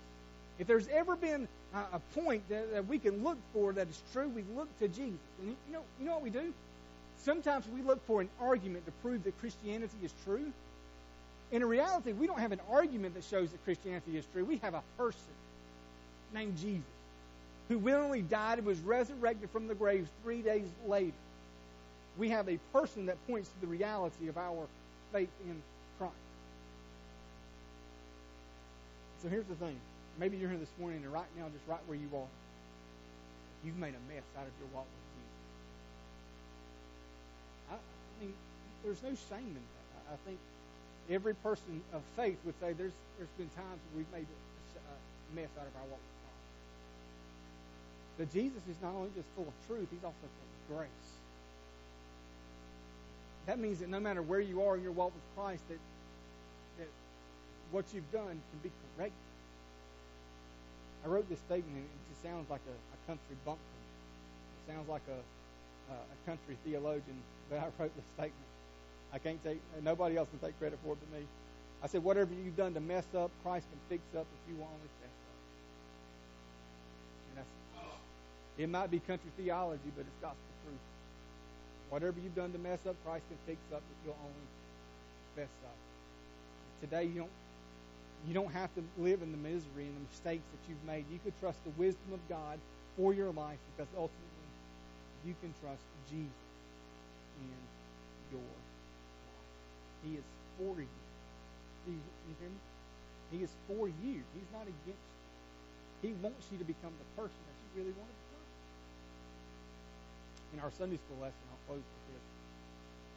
If 0.58 0.66
there's 0.66 0.88
ever 0.88 1.16
been 1.16 1.48
a, 1.74 1.96
a 1.96 2.00
point 2.14 2.48
that, 2.48 2.72
that, 2.72 2.86
we 2.86 2.98
can 2.98 3.22
look 3.22 3.38
for 3.52 3.72
that 3.72 3.88
is 3.88 4.02
true, 4.12 4.28
we 4.28 4.44
look 4.56 4.68
to 4.78 4.88
Jesus. 4.88 5.18
And 5.40 5.56
you 5.66 5.72
know, 5.72 5.82
you 6.00 6.06
know 6.06 6.12
what 6.12 6.22
we 6.22 6.30
do? 6.30 6.52
Sometimes 7.18 7.66
we 7.74 7.82
look 7.82 8.04
for 8.06 8.20
an 8.20 8.28
argument 8.40 8.86
to 8.86 8.92
prove 9.02 9.24
that 9.24 9.38
Christianity 9.40 9.96
is 10.02 10.12
true. 10.24 10.52
In 11.50 11.64
reality, 11.64 12.12
we 12.12 12.26
don't 12.26 12.40
have 12.40 12.52
an 12.52 12.60
argument 12.70 13.14
that 13.14 13.24
shows 13.24 13.50
that 13.50 13.64
Christianity 13.64 14.16
is 14.16 14.24
true. 14.32 14.44
We 14.44 14.58
have 14.58 14.74
a 14.74 14.82
person 14.96 15.18
named 16.36 16.56
Jesus 16.58 16.84
who 17.68 17.78
willingly 17.78 18.22
died 18.22 18.58
and 18.58 18.66
was 18.66 18.78
resurrected 18.80 19.50
from 19.50 19.66
the 19.66 19.74
grave 19.74 20.06
three 20.22 20.42
days 20.42 20.68
later 20.86 21.16
we 22.18 22.30
have 22.30 22.48
a 22.48 22.58
person 22.72 23.06
that 23.06 23.16
points 23.26 23.48
to 23.50 23.60
the 23.60 23.66
reality 23.66 24.28
of 24.28 24.38
our 24.38 24.66
faith 25.12 25.28
in 25.44 25.62
Christ. 25.98 26.14
So 29.22 29.28
here's 29.28 29.46
the 29.46 29.54
thing. 29.56 29.76
Maybe 30.18 30.36
you're 30.36 30.48
here 30.48 30.58
this 30.58 30.72
morning 30.80 31.02
and 31.04 31.12
right 31.12 31.28
now, 31.36 31.44
just 31.52 31.66
right 31.68 31.80
where 31.86 31.98
you 31.98 32.08
are, 32.14 32.28
you've 33.64 33.76
made 33.76 33.94
a 33.94 34.12
mess 34.12 34.24
out 34.38 34.46
of 34.46 34.52
your 34.60 34.68
walk 34.72 34.86
with 34.86 35.06
Jesus. 35.12 35.36
I, 37.70 37.74
I 37.74 38.24
mean, 38.24 38.34
there's 38.82 39.02
no 39.02 39.12
shame 39.28 39.52
in 39.52 39.64
that. 39.76 40.14
I 40.14 40.16
think 40.24 40.38
every 41.10 41.34
person 41.34 41.82
of 41.92 42.00
faith 42.16 42.38
would 42.44 42.54
say 42.60 42.72
there's 42.72 42.96
there's 43.18 43.32
been 43.36 43.50
times 43.56 43.80
we've 43.96 44.10
made 44.12 44.26
a 44.26 45.34
mess 45.34 45.50
out 45.58 45.66
of 45.66 45.74
our 45.76 45.88
walk 45.90 46.00
with. 46.00 46.15
But 48.18 48.32
Jesus 48.32 48.62
is 48.68 48.76
not 48.82 48.94
only 48.94 49.10
just 49.14 49.28
full 49.36 49.46
of 49.46 49.54
truth, 49.66 49.88
he's 49.90 50.04
also 50.04 50.16
full 50.20 50.76
of 50.76 50.78
grace. 50.78 51.06
That 53.46 53.58
means 53.58 53.78
that 53.78 53.88
no 53.88 54.00
matter 54.00 54.22
where 54.22 54.40
you 54.40 54.62
are 54.62 54.76
in 54.76 54.82
your 54.82 54.92
walk 54.92 55.12
with 55.14 55.22
Christ, 55.36 55.62
that, 55.68 55.78
that 56.78 56.88
what 57.70 57.84
you've 57.94 58.10
done 58.10 58.34
can 58.34 58.58
be 58.62 58.70
corrected. 58.96 59.26
I 61.04 61.08
wrote 61.08 61.28
this 61.28 61.38
statement, 61.46 61.76
and 61.76 61.84
it 61.84 62.10
just 62.10 62.22
sounds 62.22 62.50
like 62.50 62.62
a, 62.66 62.74
a 62.74 62.98
country 63.06 63.36
bumpkin. 63.44 63.62
It 64.66 64.72
sounds 64.72 64.88
like 64.88 65.06
a, 65.06 65.20
a, 65.92 66.16
country 66.26 66.56
theologian, 66.64 67.22
but 67.48 67.60
I 67.60 67.70
wrote 67.78 67.94
this 67.94 68.04
statement. 68.14 68.50
I 69.12 69.18
can't 69.18 69.42
take, 69.44 69.60
nobody 69.84 70.16
else 70.16 70.28
can 70.30 70.40
take 70.40 70.58
credit 70.58 70.80
for 70.84 70.94
it 70.94 70.98
but 70.98 71.20
me. 71.20 71.26
I 71.84 71.86
said, 71.86 72.02
whatever 72.02 72.34
you've 72.34 72.56
done 72.56 72.74
to 72.74 72.80
mess 72.80 73.06
up, 73.14 73.30
Christ 73.44 73.66
can 73.70 73.78
fix 73.88 74.02
up 74.18 74.26
if 74.26 74.42
you 74.50 74.58
will 74.58 74.66
only 74.66 74.90
fess 74.98 75.14
up. 75.30 75.38
And 77.30 77.38
that's, 77.38 77.54
it 78.58 78.68
might 78.68 78.90
be 78.90 79.00
country 79.00 79.30
theology, 79.36 79.92
but 79.96 80.02
it's 80.02 80.20
gospel 80.20 80.52
truth. 80.64 80.80
Whatever 81.90 82.18
you've 82.20 82.34
done 82.34 82.52
to 82.52 82.58
mess 82.58 82.80
up, 82.88 82.96
Christ 83.04 83.24
can 83.28 83.38
fix 83.46 83.60
up 83.72 83.82
if 83.84 83.96
you'll 84.04 84.18
only 84.22 84.46
fess 85.36 85.52
up. 85.64 85.76
Today, 86.80 87.04
you 87.04 87.20
don't 87.20 87.30
you 88.26 88.34
don't 88.34 88.52
have 88.52 88.74
to 88.74 88.82
live 88.98 89.22
in 89.22 89.30
the 89.30 89.38
misery 89.38 89.86
and 89.86 89.94
the 89.94 90.06
mistakes 90.10 90.42
that 90.50 90.62
you've 90.68 90.82
made. 90.84 91.04
You 91.12 91.20
could 91.22 91.38
trust 91.38 91.62
the 91.62 91.70
wisdom 91.78 92.12
of 92.12 92.20
God 92.28 92.58
for 92.96 93.14
your 93.14 93.30
life 93.30 93.58
because 93.76 93.86
ultimately 93.94 94.50
you 95.24 95.34
can 95.40 95.54
trust 95.62 95.82
Jesus 96.10 96.50
in 97.38 97.54
your 98.32 98.42
life. 98.42 98.72
He 100.02 100.14
is 100.18 100.26
for 100.58 100.74
you. 100.80 100.88
You, 101.86 101.94
you 101.94 102.34
hear 102.40 102.50
me? 102.50 102.62
He 103.30 103.38
is 103.44 103.50
for 103.68 103.86
you. 103.86 104.22
He's 104.34 104.50
not 104.52 104.62
against 104.62 105.06
you. 106.02 106.08
He 106.08 106.12
wants 106.22 106.46
you 106.50 106.58
to 106.58 106.64
become 106.64 106.94
the 106.98 107.08
person 107.20 107.38
that 107.46 107.56
you 107.62 107.82
really 107.82 107.94
want 107.94 108.10
to 108.10 108.14
become. 108.14 108.25
In 110.54 110.60
our 110.60 110.70
Sunday 110.70 110.96
school 110.96 111.18
lesson, 111.20 111.46
close 111.66 111.82
with 111.82 112.04
this. 112.14 112.24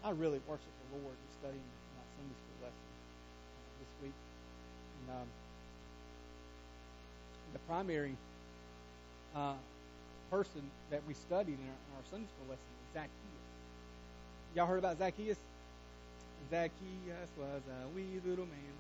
I 0.03 0.11
really 0.11 0.41
worship 0.47 0.73
the 0.89 0.97
Lord 0.97 1.13
in 1.13 1.29
studying 1.37 1.69
my 1.95 2.05
Sunday 2.17 2.33
school 2.33 2.57
lesson 2.65 2.87
uh, 2.89 3.73
this 3.79 3.91
week. 4.01 4.17
And 4.99 5.21
um, 5.21 5.29
the 7.53 7.59
primary 7.69 8.17
uh, 9.35 9.53
person 10.31 10.65
that 10.89 11.01
we 11.07 11.13
studied 11.13 11.57
in 11.57 11.67
our, 11.69 11.77
in 11.77 11.91
our 11.97 12.05
Sunday 12.09 12.27
school 12.33 12.49
lesson 12.49 12.65
was 12.65 12.89
Zacchaeus. 12.93 13.45
Y'all 14.55 14.65
heard 14.65 14.79
about 14.79 14.97
Zacchaeus? 14.97 15.37
Zacchaeus 16.49 17.29
was 17.37 17.61
a 17.69 17.87
wee 17.93 18.19
little 18.25 18.49
man, 18.49 18.75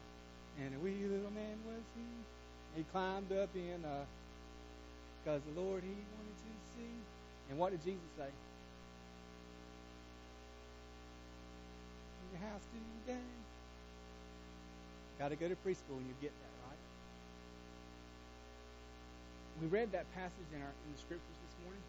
and 0.65 0.75
a 0.75 0.79
wee 0.79 1.05
little 1.05 1.31
man 1.31 1.57
was 1.65 1.85
he. 1.95 2.81
He 2.81 2.83
climbed 2.91 3.31
up 3.31 3.49
in, 3.55 3.81
because 5.23 5.41
uh, 5.41 5.53
the 5.53 5.61
Lord 5.61 5.83
he 5.83 5.89
wanted 5.89 6.37
to. 6.43 6.48
And 7.49 7.57
what 7.57 7.71
did 7.71 7.83
Jesus 7.83 8.09
say? 8.17 8.29
You 12.31 12.37
house 12.45 12.61
today. 13.05 13.17
Got 15.17 15.29
to 15.29 15.35
go 15.35 15.49
to 15.49 15.55
preschool 15.65 15.97
and 15.97 16.05
you 16.05 16.15
get 16.21 16.31
that, 16.31 16.53
right? 16.69 16.83
We 19.61 19.67
read 19.67 19.91
that 19.91 20.05
passage 20.13 20.49
in 20.53 20.61
our 20.61 20.73
in 20.85 20.93
the 20.93 20.99
scriptures 21.01 21.39
this 21.43 21.55
morning 21.65 21.81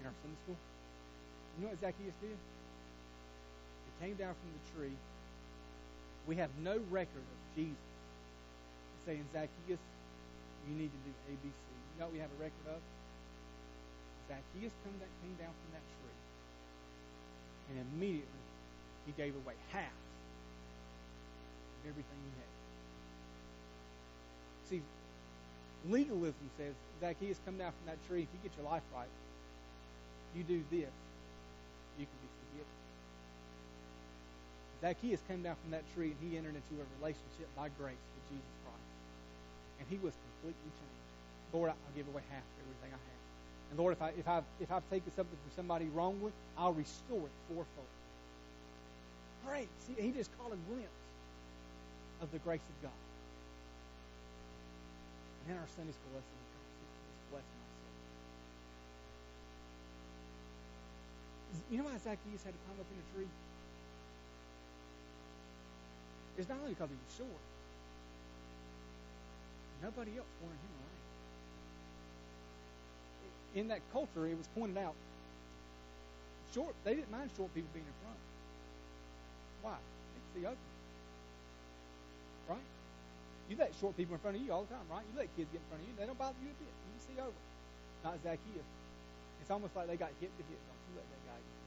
in 0.00 0.06
our 0.06 0.14
Sunday 0.22 0.36
school. 0.42 0.58
You 1.56 1.64
know 1.64 1.70
what 1.70 1.80
Zacchaeus 1.80 2.14
did? 2.20 2.38
He 2.38 3.90
came 4.02 4.14
down 4.14 4.34
from 4.34 4.50
the 4.54 4.62
tree. 4.74 4.96
We 6.26 6.36
have 6.36 6.50
no 6.62 6.78
record 6.90 7.24
of 7.24 7.38
Jesus 7.56 7.78
saying, 9.06 9.24
Zacchaeus, 9.32 9.80
you 10.68 10.74
need 10.76 10.90
to 10.92 11.00
do 11.08 11.12
A, 11.30 11.34
B, 11.40 11.48
C. 11.48 11.48
You 11.48 11.94
know 11.98 12.06
what 12.06 12.12
we 12.12 12.20
have 12.20 12.30
a 12.38 12.42
record 12.42 12.66
of? 12.76 12.80
Zacchaeus 14.28 14.72
come 14.84 14.94
that 15.00 15.10
came 15.24 15.34
down 15.40 15.50
from 15.50 15.70
that 15.72 15.84
tree 15.96 15.98
and 17.70 17.84
immediately 17.92 18.44
he 19.06 19.12
gave 19.12 19.34
away 19.36 19.54
half 19.72 19.92
of 21.80 21.88
everything 21.88 22.18
he 22.24 22.32
had. 22.36 22.52
See, 24.68 24.82
legalism 25.88 26.50
says, 26.56 26.74
Zacchaeus, 27.00 27.40
come 27.44 27.56
down 27.56 27.72
from 27.72 27.86
that 27.86 28.00
tree. 28.08 28.22
If 28.22 28.28
you 28.32 28.40
get 28.42 28.52
your 28.56 28.68
life 28.68 28.82
right, 28.94 29.08
you 30.36 30.44
do 30.44 30.60
this, 30.70 30.92
you 31.96 32.04
can 32.04 32.18
be 32.20 32.28
forgiven. 32.44 32.76
Zacchaeus 34.80 35.20
came 35.28 35.42
down 35.42 35.56
from 35.62 35.72
that 35.72 35.84
tree 35.94 36.12
and 36.12 36.20
he 36.20 36.36
entered 36.36 36.56
into 36.56 36.74
a 36.80 36.86
relationship 37.00 37.48
by 37.56 37.68
grace 37.80 38.04
with 38.12 38.24
Jesus 38.28 38.54
Christ. 38.64 38.88
And 39.80 39.88
he 39.88 39.96
was 40.04 40.12
completely 40.12 40.70
changed. 40.76 41.06
Lord, 41.52 41.72
I'll 41.72 41.96
give 41.96 42.08
away 42.12 42.22
half 42.28 42.44
of 42.44 42.56
everything 42.60 42.92
I 42.92 43.00
have. 43.00 43.27
And 43.70 43.78
Lord, 43.78 43.92
if 43.92 44.02
I 44.02 44.08
if 44.18 44.26
I've 44.26 44.44
if 44.60 44.72
I've 44.72 44.88
taken 44.90 45.12
something 45.14 45.36
from 45.36 45.52
somebody 45.56 45.86
wrongly, 45.94 46.32
I'll 46.56 46.72
restore 46.72 47.20
it 47.20 47.32
fourfold. 47.48 47.92
Great. 49.46 49.68
See, 49.86 49.94
he 50.00 50.10
just 50.10 50.30
caught 50.38 50.52
a 50.52 50.58
glimpse 50.72 50.88
of 52.20 52.30
the 52.32 52.38
grace 52.38 52.64
of 52.64 52.82
God. 52.82 52.98
And 55.44 55.56
in 55.56 55.60
our 55.60 55.68
Sunday 55.76 55.92
school 55.92 56.12
lesson, 56.16 56.36
just 56.36 57.30
bless 57.30 57.44
my 57.44 57.64
soul. 57.68 57.88
You 61.70 61.78
know 61.78 61.84
why 61.84 61.96
Zacchaeus 61.96 62.44
had 62.44 62.52
to 62.52 62.60
climb 62.64 62.80
up 62.80 62.88
in 62.92 62.98
a 62.98 63.06
tree? 63.14 63.30
It's 66.38 66.48
not 66.48 66.58
only 66.60 66.72
because 66.72 66.88
he 66.88 66.96
was 66.96 67.14
short. 67.16 67.44
Nobody 69.82 70.16
else 70.18 70.32
wanted 70.40 70.58
him. 70.58 70.77
In 73.58 73.66
that 73.74 73.82
culture, 73.90 74.22
it 74.30 74.38
was 74.38 74.46
pointed 74.54 74.78
out. 74.78 74.94
Short, 76.54 76.78
they 76.86 76.94
didn't 76.94 77.10
mind 77.10 77.34
short 77.34 77.50
people 77.58 77.66
being 77.74 77.90
in 77.90 77.98
front. 78.06 78.22
Why? 79.66 79.74
Could 79.82 80.26
see 80.30 80.46
open. 80.46 80.70
Right? 82.46 82.68
You 83.50 83.58
let 83.58 83.74
short 83.82 83.98
people 83.98 84.14
in 84.14 84.22
front 84.22 84.38
of 84.38 84.46
you 84.46 84.54
all 84.54 84.62
the 84.62 84.70
time, 84.70 84.86
right? 84.86 85.02
You 85.10 85.18
let 85.18 85.26
kids 85.34 85.50
get 85.50 85.58
in 85.58 85.66
front 85.74 85.82
of 85.82 85.90
you, 85.90 85.94
they 85.98 86.06
don't 86.06 86.14
bother 86.14 86.38
you 86.38 86.54
a 86.54 86.58
bit. 86.62 86.70
You 86.70 86.90
can 86.94 87.02
see 87.02 87.18
over. 87.18 87.42
Not 88.06 88.14
Zacchaeus. 88.22 88.70
It's 89.42 89.50
almost 89.50 89.74
like 89.74 89.90
they 89.90 89.98
got 89.98 90.14
hit 90.22 90.30
to 90.30 90.42
hit. 90.46 90.60
Don't 90.62 90.78
you 90.78 91.02
let 91.02 91.06
that 91.10 91.22
guy 91.26 91.38
get. 91.42 91.58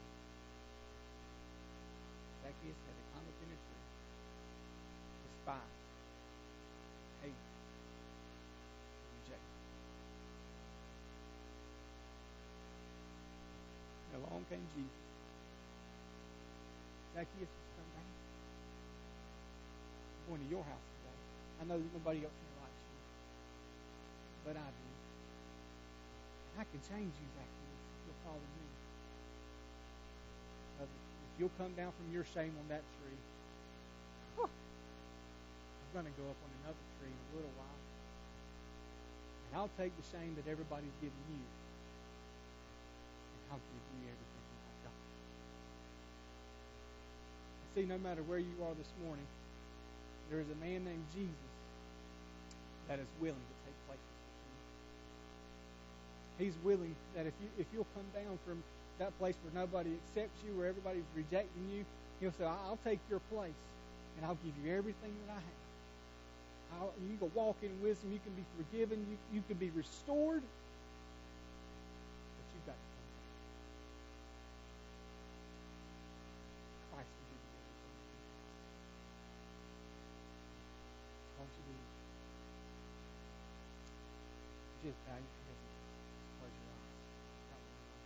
Zacchaeus 2.40 2.80
had 2.88 2.96
a 2.96 3.32
tree, 3.36 3.52
despise, 5.28 5.60
hate, 5.60 5.81
along 14.28 14.46
came 14.48 14.66
Jesus. 14.74 15.02
Zacchaeus 17.12 17.52
come 17.76 17.90
down. 17.92 18.08
I'm 20.22 20.24
going 20.32 20.42
to 20.46 20.50
your 20.50 20.64
house 20.64 20.86
today. 20.96 21.18
I 21.60 21.62
know 21.68 21.78
that 21.78 21.92
nobody 21.92 22.24
else 22.24 22.32
here 22.32 22.56
likes 22.62 22.82
you, 22.88 23.00
but 24.46 24.54
I 24.56 24.68
do. 24.68 24.88
And 26.52 26.56
I 26.60 26.64
can 26.68 26.80
change 26.84 27.12
you, 27.12 27.28
Zacchaeus, 27.36 27.80
if 27.82 28.00
you'll 28.06 28.22
follow 28.24 28.40
me. 28.40 28.66
If 30.82 31.40
you'll 31.40 31.56
come 31.56 31.72
down 31.72 31.92
from 31.96 32.12
your 32.12 32.28
shame 32.36 32.52
on 32.60 32.66
that 32.68 32.84
tree, 33.00 33.20
whew, 34.36 34.48
I'm 34.48 35.90
going 35.96 36.04
to 36.04 36.16
go 36.20 36.28
up 36.28 36.36
on 36.44 36.50
another 36.60 36.84
tree 37.00 37.08
in 37.08 37.22
a 37.32 37.40
little 37.40 37.54
while. 37.56 37.80
And 39.48 39.60
I'll 39.60 39.72
take 39.80 39.96
the 39.96 40.04
shame 40.12 40.36
that 40.36 40.44
everybody's 40.44 40.92
giving 41.00 41.24
you, 41.32 41.40
I'll 43.52 43.60
give 43.60 43.84
you 44.00 44.08
everything 44.08 44.44
that 44.48 44.64
I've 44.64 44.80
got. 44.88 44.96
See, 47.76 47.84
no 47.84 47.98
matter 48.00 48.22
where 48.24 48.40
you 48.40 48.56
are 48.64 48.72
this 48.74 48.88
morning, 49.04 49.28
there 50.30 50.40
is 50.40 50.48
a 50.48 50.56
man 50.64 50.84
named 50.88 51.04
Jesus 51.12 51.52
that 52.88 52.98
is 52.98 53.06
willing 53.20 53.36
to 53.36 53.56
take 53.68 53.76
places 53.84 54.08
with 54.24 54.40
you. 56.40 56.48
He's 56.48 56.56
willing 56.64 56.96
that 57.14 57.26
if 57.28 57.34
you 57.40 57.48
if 57.60 57.66
you'll 57.72 57.92
come 57.92 58.08
down 58.16 58.38
from 58.46 58.64
that 58.98 59.12
place 59.18 59.36
where 59.44 59.52
nobody 59.52 59.90
accepts 59.92 60.40
you, 60.46 60.56
where 60.56 60.68
everybody's 60.68 61.04
rejecting 61.14 61.68
you, 61.68 61.84
he'll 62.20 62.32
say, 62.32 62.44
I'll 62.44 62.78
take 62.84 63.00
your 63.10 63.20
place 63.32 63.60
and 64.16 64.24
I'll 64.26 64.38
give 64.44 64.54
you 64.64 64.72
everything 64.72 65.12
that 65.26 65.32
I 65.32 65.40
have. 65.40 65.60
I'll, 66.80 66.92
you 67.10 67.16
can 67.18 67.30
walk 67.34 67.56
in 67.62 67.70
wisdom, 67.82 68.12
you 68.12 68.20
can 68.24 68.32
be 68.32 68.44
forgiven, 68.56 69.04
you, 69.10 69.16
you 69.36 69.42
can 69.46 69.56
be 69.56 69.70
restored, 69.76 70.42
Just 84.82 84.98
bow 85.06 85.14
your 85.14 85.22
head 85.46 85.54
and 85.62 85.70
close 86.42 86.50
your 86.58 86.74
eyes. 86.74 86.90
That 87.54 87.62
will 87.62 87.70
be 87.70 87.86
all. 87.86 88.02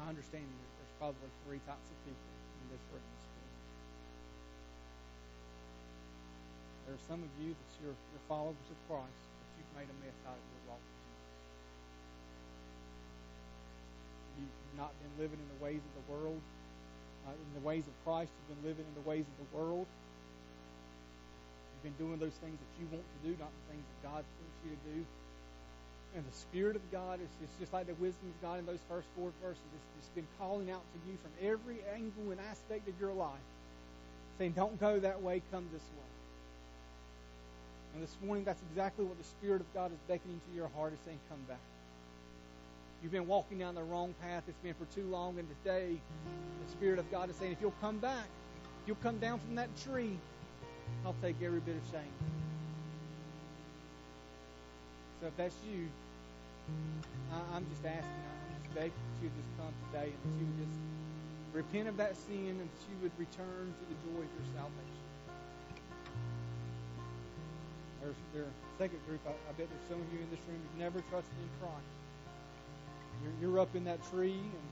My 0.00 0.08
understanding 0.08 0.48
is 0.48 0.72
there's 0.80 0.96
probably 0.96 1.28
three 1.44 1.60
types 1.68 1.84
of 1.84 1.96
people 2.08 2.32
in 2.64 2.72
this 2.72 2.80
room. 2.88 3.04
There 6.88 6.96
are 6.96 7.04
some 7.04 7.20
of 7.20 7.28
you 7.36 7.52
that 7.52 7.70
you're, 7.84 7.92
you're 7.92 8.24
followers 8.32 8.64
of 8.72 8.80
Christ, 8.88 9.12
but 9.12 9.48
you've 9.60 9.76
made 9.76 9.92
a 9.92 9.96
mess 10.00 10.16
out 10.24 10.40
of 10.40 10.46
your 10.56 10.72
walk 10.72 10.80
not 14.76 14.92
been 15.02 15.14
living 15.18 15.38
in 15.38 15.48
the 15.58 15.60
ways 15.64 15.80
of 15.80 15.92
the 15.98 16.06
world, 16.12 16.40
uh, 17.26 17.32
in 17.32 17.52
the 17.56 17.64
ways 17.66 17.86
of 17.86 17.94
Christ. 18.04 18.30
You've 18.30 18.60
been 18.60 18.66
living 18.70 18.86
in 18.86 18.94
the 19.02 19.06
ways 19.08 19.24
of 19.26 19.36
the 19.38 19.48
world. 19.56 19.86
You've 21.74 21.86
been 21.90 22.00
doing 22.00 22.18
those 22.20 22.36
things 22.44 22.58
that 22.58 22.72
you 22.78 22.86
want 22.92 23.04
to 23.04 23.20
do, 23.24 23.32
not 23.40 23.48
the 23.48 23.64
things 23.72 23.84
that 23.88 24.00
God 24.04 24.22
wants 24.22 24.58
you 24.64 24.70
to 24.76 24.80
do. 24.94 24.98
And 26.14 26.26
the 26.26 26.36
Spirit 26.36 26.74
of 26.74 26.82
God 26.90 27.20
is 27.22 27.30
it's 27.42 27.58
just 27.60 27.72
like 27.72 27.86
the 27.86 27.94
wisdom 27.94 28.28
of 28.28 28.38
God 28.42 28.58
in 28.58 28.66
those 28.66 28.82
first 28.88 29.06
four 29.16 29.30
verses. 29.42 29.62
It's, 29.74 29.88
it's 30.02 30.14
been 30.14 30.26
calling 30.38 30.70
out 30.70 30.82
to 30.82 30.98
you 31.06 31.16
from 31.22 31.32
every 31.38 31.78
angle 31.94 32.32
and 32.34 32.40
aspect 32.50 32.88
of 32.88 32.94
your 33.00 33.14
life, 33.14 33.46
saying, 34.38 34.52
Don't 34.52 34.78
go 34.80 34.98
that 34.98 35.22
way, 35.22 35.40
come 35.52 35.64
this 35.72 35.82
way. 35.82 36.10
And 37.94 38.02
this 38.02 38.16
morning, 38.24 38.44
that's 38.44 38.62
exactly 38.70 39.04
what 39.04 39.18
the 39.18 39.24
Spirit 39.38 39.60
of 39.60 39.72
God 39.74 39.92
is 39.92 39.98
beckoning 40.08 40.40
to 40.50 40.56
your 40.56 40.68
heart, 40.74 40.92
is 40.92 40.98
saying, 41.06 41.18
Come 41.28 41.40
back. 41.48 41.62
You've 43.02 43.12
been 43.12 43.26
walking 43.26 43.58
down 43.58 43.74
the 43.74 43.82
wrong 43.82 44.14
path. 44.20 44.44
It's 44.46 44.58
been 44.58 44.74
for 44.74 44.84
too 44.94 45.06
long. 45.06 45.38
And 45.38 45.48
today, 45.62 45.96
the 46.64 46.70
Spirit 46.70 46.98
of 46.98 47.10
God 47.10 47.30
is 47.30 47.36
saying, 47.36 47.52
if 47.52 47.60
you'll 47.60 47.74
come 47.80 47.98
back, 47.98 48.26
if 48.82 48.88
you'll 48.88 48.96
come 49.02 49.18
down 49.18 49.38
from 49.40 49.54
that 49.54 49.68
tree, 49.84 50.18
I'll 51.04 51.16
take 51.22 51.36
every 51.42 51.60
bit 51.60 51.76
of 51.76 51.82
shame. 51.90 52.12
So 55.20 55.28
if 55.28 55.36
that's 55.36 55.56
you, 55.64 55.88
I, 57.32 57.56
I'm 57.56 57.66
just 57.72 57.84
asking, 57.84 58.04
I'm 58.04 58.62
just 58.62 58.74
begging 58.74 58.92
that 58.92 59.16
you 59.20 59.28
would 59.28 59.36
just 59.36 59.52
come 59.56 59.74
today 59.88 60.12
and 60.12 60.20
that 60.20 60.34
you 60.36 60.46
would 60.48 60.60
just 60.60 60.80
repent 61.52 61.88
of 61.88 61.96
that 61.96 62.16
sin 62.16 62.56
and 62.60 62.68
that 62.68 62.82
you 62.84 62.96
would 63.00 63.12
return 63.16 63.72
to 63.72 63.84
the 63.88 63.96
joy 64.04 64.20
of 64.20 64.32
your 64.32 64.48
salvation. 64.52 65.04
There's 68.00 68.20
their 68.32 68.48
second 68.76 69.00
group. 69.08 69.20
I, 69.24 69.32
I 69.32 69.52
bet 69.56 69.68
there's 69.68 69.88
some 69.88 70.00
of 70.00 70.08
you 70.12 70.20
in 70.20 70.28
this 70.28 70.40
room 70.48 70.60
who've 70.60 70.80
never 70.80 71.00
trusted 71.08 71.36
in 71.40 71.48
Christ. 71.60 71.88
You're, 73.22 73.50
you're 73.50 73.60
up 73.60 73.74
in 73.74 73.84
that 73.84 73.98
tree, 74.10 74.32
and 74.32 74.66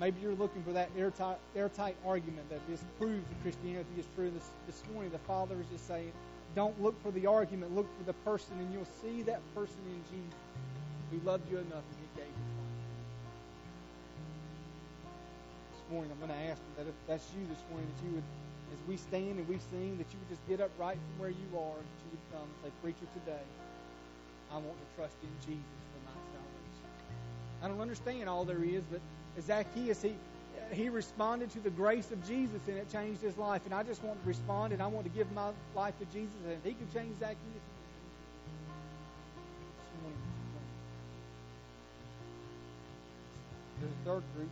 maybe 0.00 0.20
you're 0.20 0.34
looking 0.34 0.62
for 0.62 0.72
that 0.72 0.90
airtight, 0.96 1.38
airtight 1.56 1.96
argument 2.06 2.48
that 2.50 2.60
this 2.68 2.82
proves 2.98 3.26
that 3.28 3.42
Christianity 3.42 3.90
is 3.98 4.06
true. 4.14 4.30
This, 4.30 4.50
this 4.66 4.82
morning, 4.92 5.10
the 5.10 5.18
Father 5.18 5.54
is 5.60 5.66
just 5.72 5.86
saying, 5.86 6.12
don't 6.54 6.80
look 6.82 7.00
for 7.02 7.10
the 7.10 7.26
argument, 7.26 7.74
look 7.74 7.86
for 7.98 8.04
the 8.04 8.14
person, 8.24 8.58
and 8.58 8.72
you'll 8.72 8.88
see 9.02 9.22
that 9.22 9.40
person 9.54 9.78
in 9.86 10.00
Jesus 10.10 10.38
who 11.10 11.20
loved 11.24 11.50
you 11.50 11.58
enough 11.58 11.84
and 11.84 11.98
he 12.00 12.08
gave 12.20 12.28
his 12.28 12.50
life. 12.58 12.78
This 15.72 15.84
morning, 15.92 16.10
I'm 16.12 16.18
going 16.18 16.38
to 16.38 16.44
ask 16.50 16.60
that 16.76 16.86
if 16.86 16.94
that's 17.06 17.24
you 17.36 17.46
this 17.48 17.62
morning, 17.70 17.88
that 17.88 18.00
you 18.04 18.12
would, 18.16 18.28
as 18.72 18.80
we 18.88 18.96
stand 18.96 19.38
and 19.38 19.48
we 19.48 19.58
sing, 19.72 19.96
that 19.96 20.08
you 20.12 20.18
would 20.20 20.28
just 20.28 20.44
get 20.48 20.60
up 20.60 20.70
right 20.78 20.96
from 20.96 21.14
where 21.20 21.32
you 21.32 21.48
are, 21.56 21.78
and 21.80 21.86
that 21.88 22.00
you 22.04 22.10
would 22.12 22.26
come 22.32 22.44
and 22.44 22.58
say, 22.64 22.70
Preacher, 22.82 23.08
today, 23.24 23.46
I 24.52 24.56
want 24.56 24.76
to 24.76 24.88
trust 24.96 25.16
in 25.22 25.32
Jesus. 25.44 25.87
I 27.62 27.68
don't 27.68 27.80
understand 27.80 28.28
all 28.28 28.44
there 28.44 28.62
is, 28.62 28.82
but 28.90 29.00
Zacchaeus, 29.42 30.02
he, 30.02 30.14
he 30.72 30.88
responded 30.88 31.50
to 31.50 31.60
the 31.60 31.70
grace 31.70 32.10
of 32.12 32.26
Jesus 32.26 32.60
and 32.68 32.76
it 32.78 32.90
changed 32.90 33.20
his 33.20 33.36
life. 33.36 33.62
And 33.64 33.74
I 33.74 33.82
just 33.82 34.02
want 34.04 34.20
to 34.22 34.28
respond 34.28 34.72
and 34.72 34.82
I 34.82 34.86
want 34.86 35.06
to 35.06 35.12
give 35.12 35.30
my 35.32 35.50
life 35.74 35.98
to 35.98 36.04
Jesus. 36.06 36.36
And 36.44 36.52
if 36.52 36.64
he 36.64 36.74
can 36.74 36.86
change 36.92 37.18
Zacchaeus, 37.18 37.38
there's 43.80 43.92
a 43.92 44.04
third 44.04 44.22
group. 44.36 44.50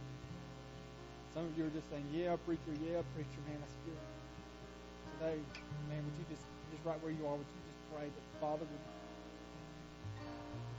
Some 1.35 1.45
of 1.45 1.59
you 1.59 1.67
are 1.67 1.75
just 1.75 1.91
saying, 1.91 2.07
"Yeah, 2.15 2.37
preacher, 2.47 2.73
yeah, 2.81 3.03
preacher, 3.13 3.41
man, 3.45 3.59
that's 3.61 3.77
good." 3.85 4.01
Today, 5.19 5.39
man, 5.91 6.01
would 6.01 6.17
you 6.17 6.25
just 6.31 6.47
just 6.73 6.81
right 6.87 6.97
where 7.03 7.13
you 7.13 7.27
are, 7.27 7.37
would 7.37 7.45
you 7.45 7.63
just 7.69 7.83
pray 7.93 8.07
that 8.09 8.25
the 8.33 8.39
Father 8.41 8.65
would 8.65 8.85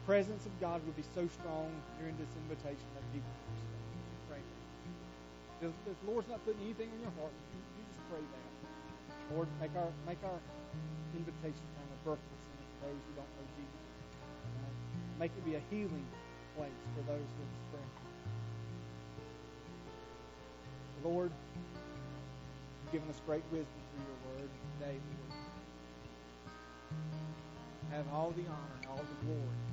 presence 0.07 0.47
of 0.47 0.55
God 0.63 0.79
would 0.87 0.95
be 0.95 1.03
so 1.11 1.27
strong 1.27 1.67
during 1.99 2.15
this 2.15 2.31
invitation 2.47 2.87
that 2.95 3.03
people 3.11 3.27
would. 3.27 3.59
Pray 4.31 4.39
that. 4.39 5.67
If 5.67 5.75
the 5.83 5.91
Lord's 6.07 6.31
not 6.31 6.39
putting 6.47 6.63
anything 6.63 6.87
in 6.87 6.99
your 7.03 7.11
heart, 7.19 7.35
you, 7.51 7.59
you 7.75 7.83
just 7.91 7.99
pray 8.07 8.23
that. 8.23 9.35
Lord, 9.35 9.51
make 9.59 9.75
our 9.75 9.91
make 10.07 10.23
our 10.23 10.39
invitation 11.11 11.59
time 11.75 11.91
a 11.91 11.99
birthday 12.07 12.39
center 12.39 12.63
for 12.71 12.87
those 12.87 13.03
who 13.03 13.11
don't 13.19 13.31
know 13.35 13.47
Jesus. 13.59 13.83
Uh, 14.63 14.71
make 15.19 15.35
it 15.35 15.43
be 15.43 15.59
a 15.59 15.63
healing 15.67 16.07
place 16.55 16.79
for 16.95 17.03
those 17.03 17.27
with 17.27 17.51
strength. 17.67 17.99
Lord, 21.03 21.35
you've 21.35 22.91
given 22.95 23.11
us 23.11 23.19
great 23.27 23.43
wisdom 23.51 23.75
through 23.91 24.07
your 24.07 24.19
word 24.31 24.49
today, 24.79 24.95
Lord. 24.95 25.35
Have 27.91 28.07
all 28.15 28.31
the 28.31 28.47
honor 28.47 28.75
and 28.79 28.87
all 28.87 29.03
the 29.03 29.19
glory 29.27 29.66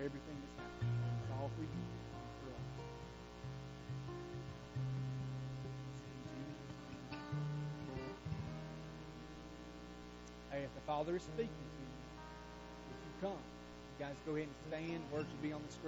for 0.00 0.06
everything 0.06 0.36
that's. 0.40 0.64
It's 0.80 1.30
all 1.38 1.50
for 1.56 1.62
you. 1.62 1.68
Hey, 10.50 10.64
if 10.64 10.74
the 10.74 10.80
Father 10.86 11.16
is 11.16 11.22
speaking 11.22 11.46
to 11.46 11.52
you, 11.52 11.88
if 12.90 12.98
you 13.04 13.28
come, 13.28 13.32
you 13.32 14.04
guys 14.04 14.16
go 14.26 14.32
ahead 14.32 14.48
and 14.48 14.56
stand. 14.68 15.02
Words 15.12 15.28
will 15.30 15.42
be 15.42 15.52
on 15.52 15.60
the 15.66 15.72
screen. 15.72 15.78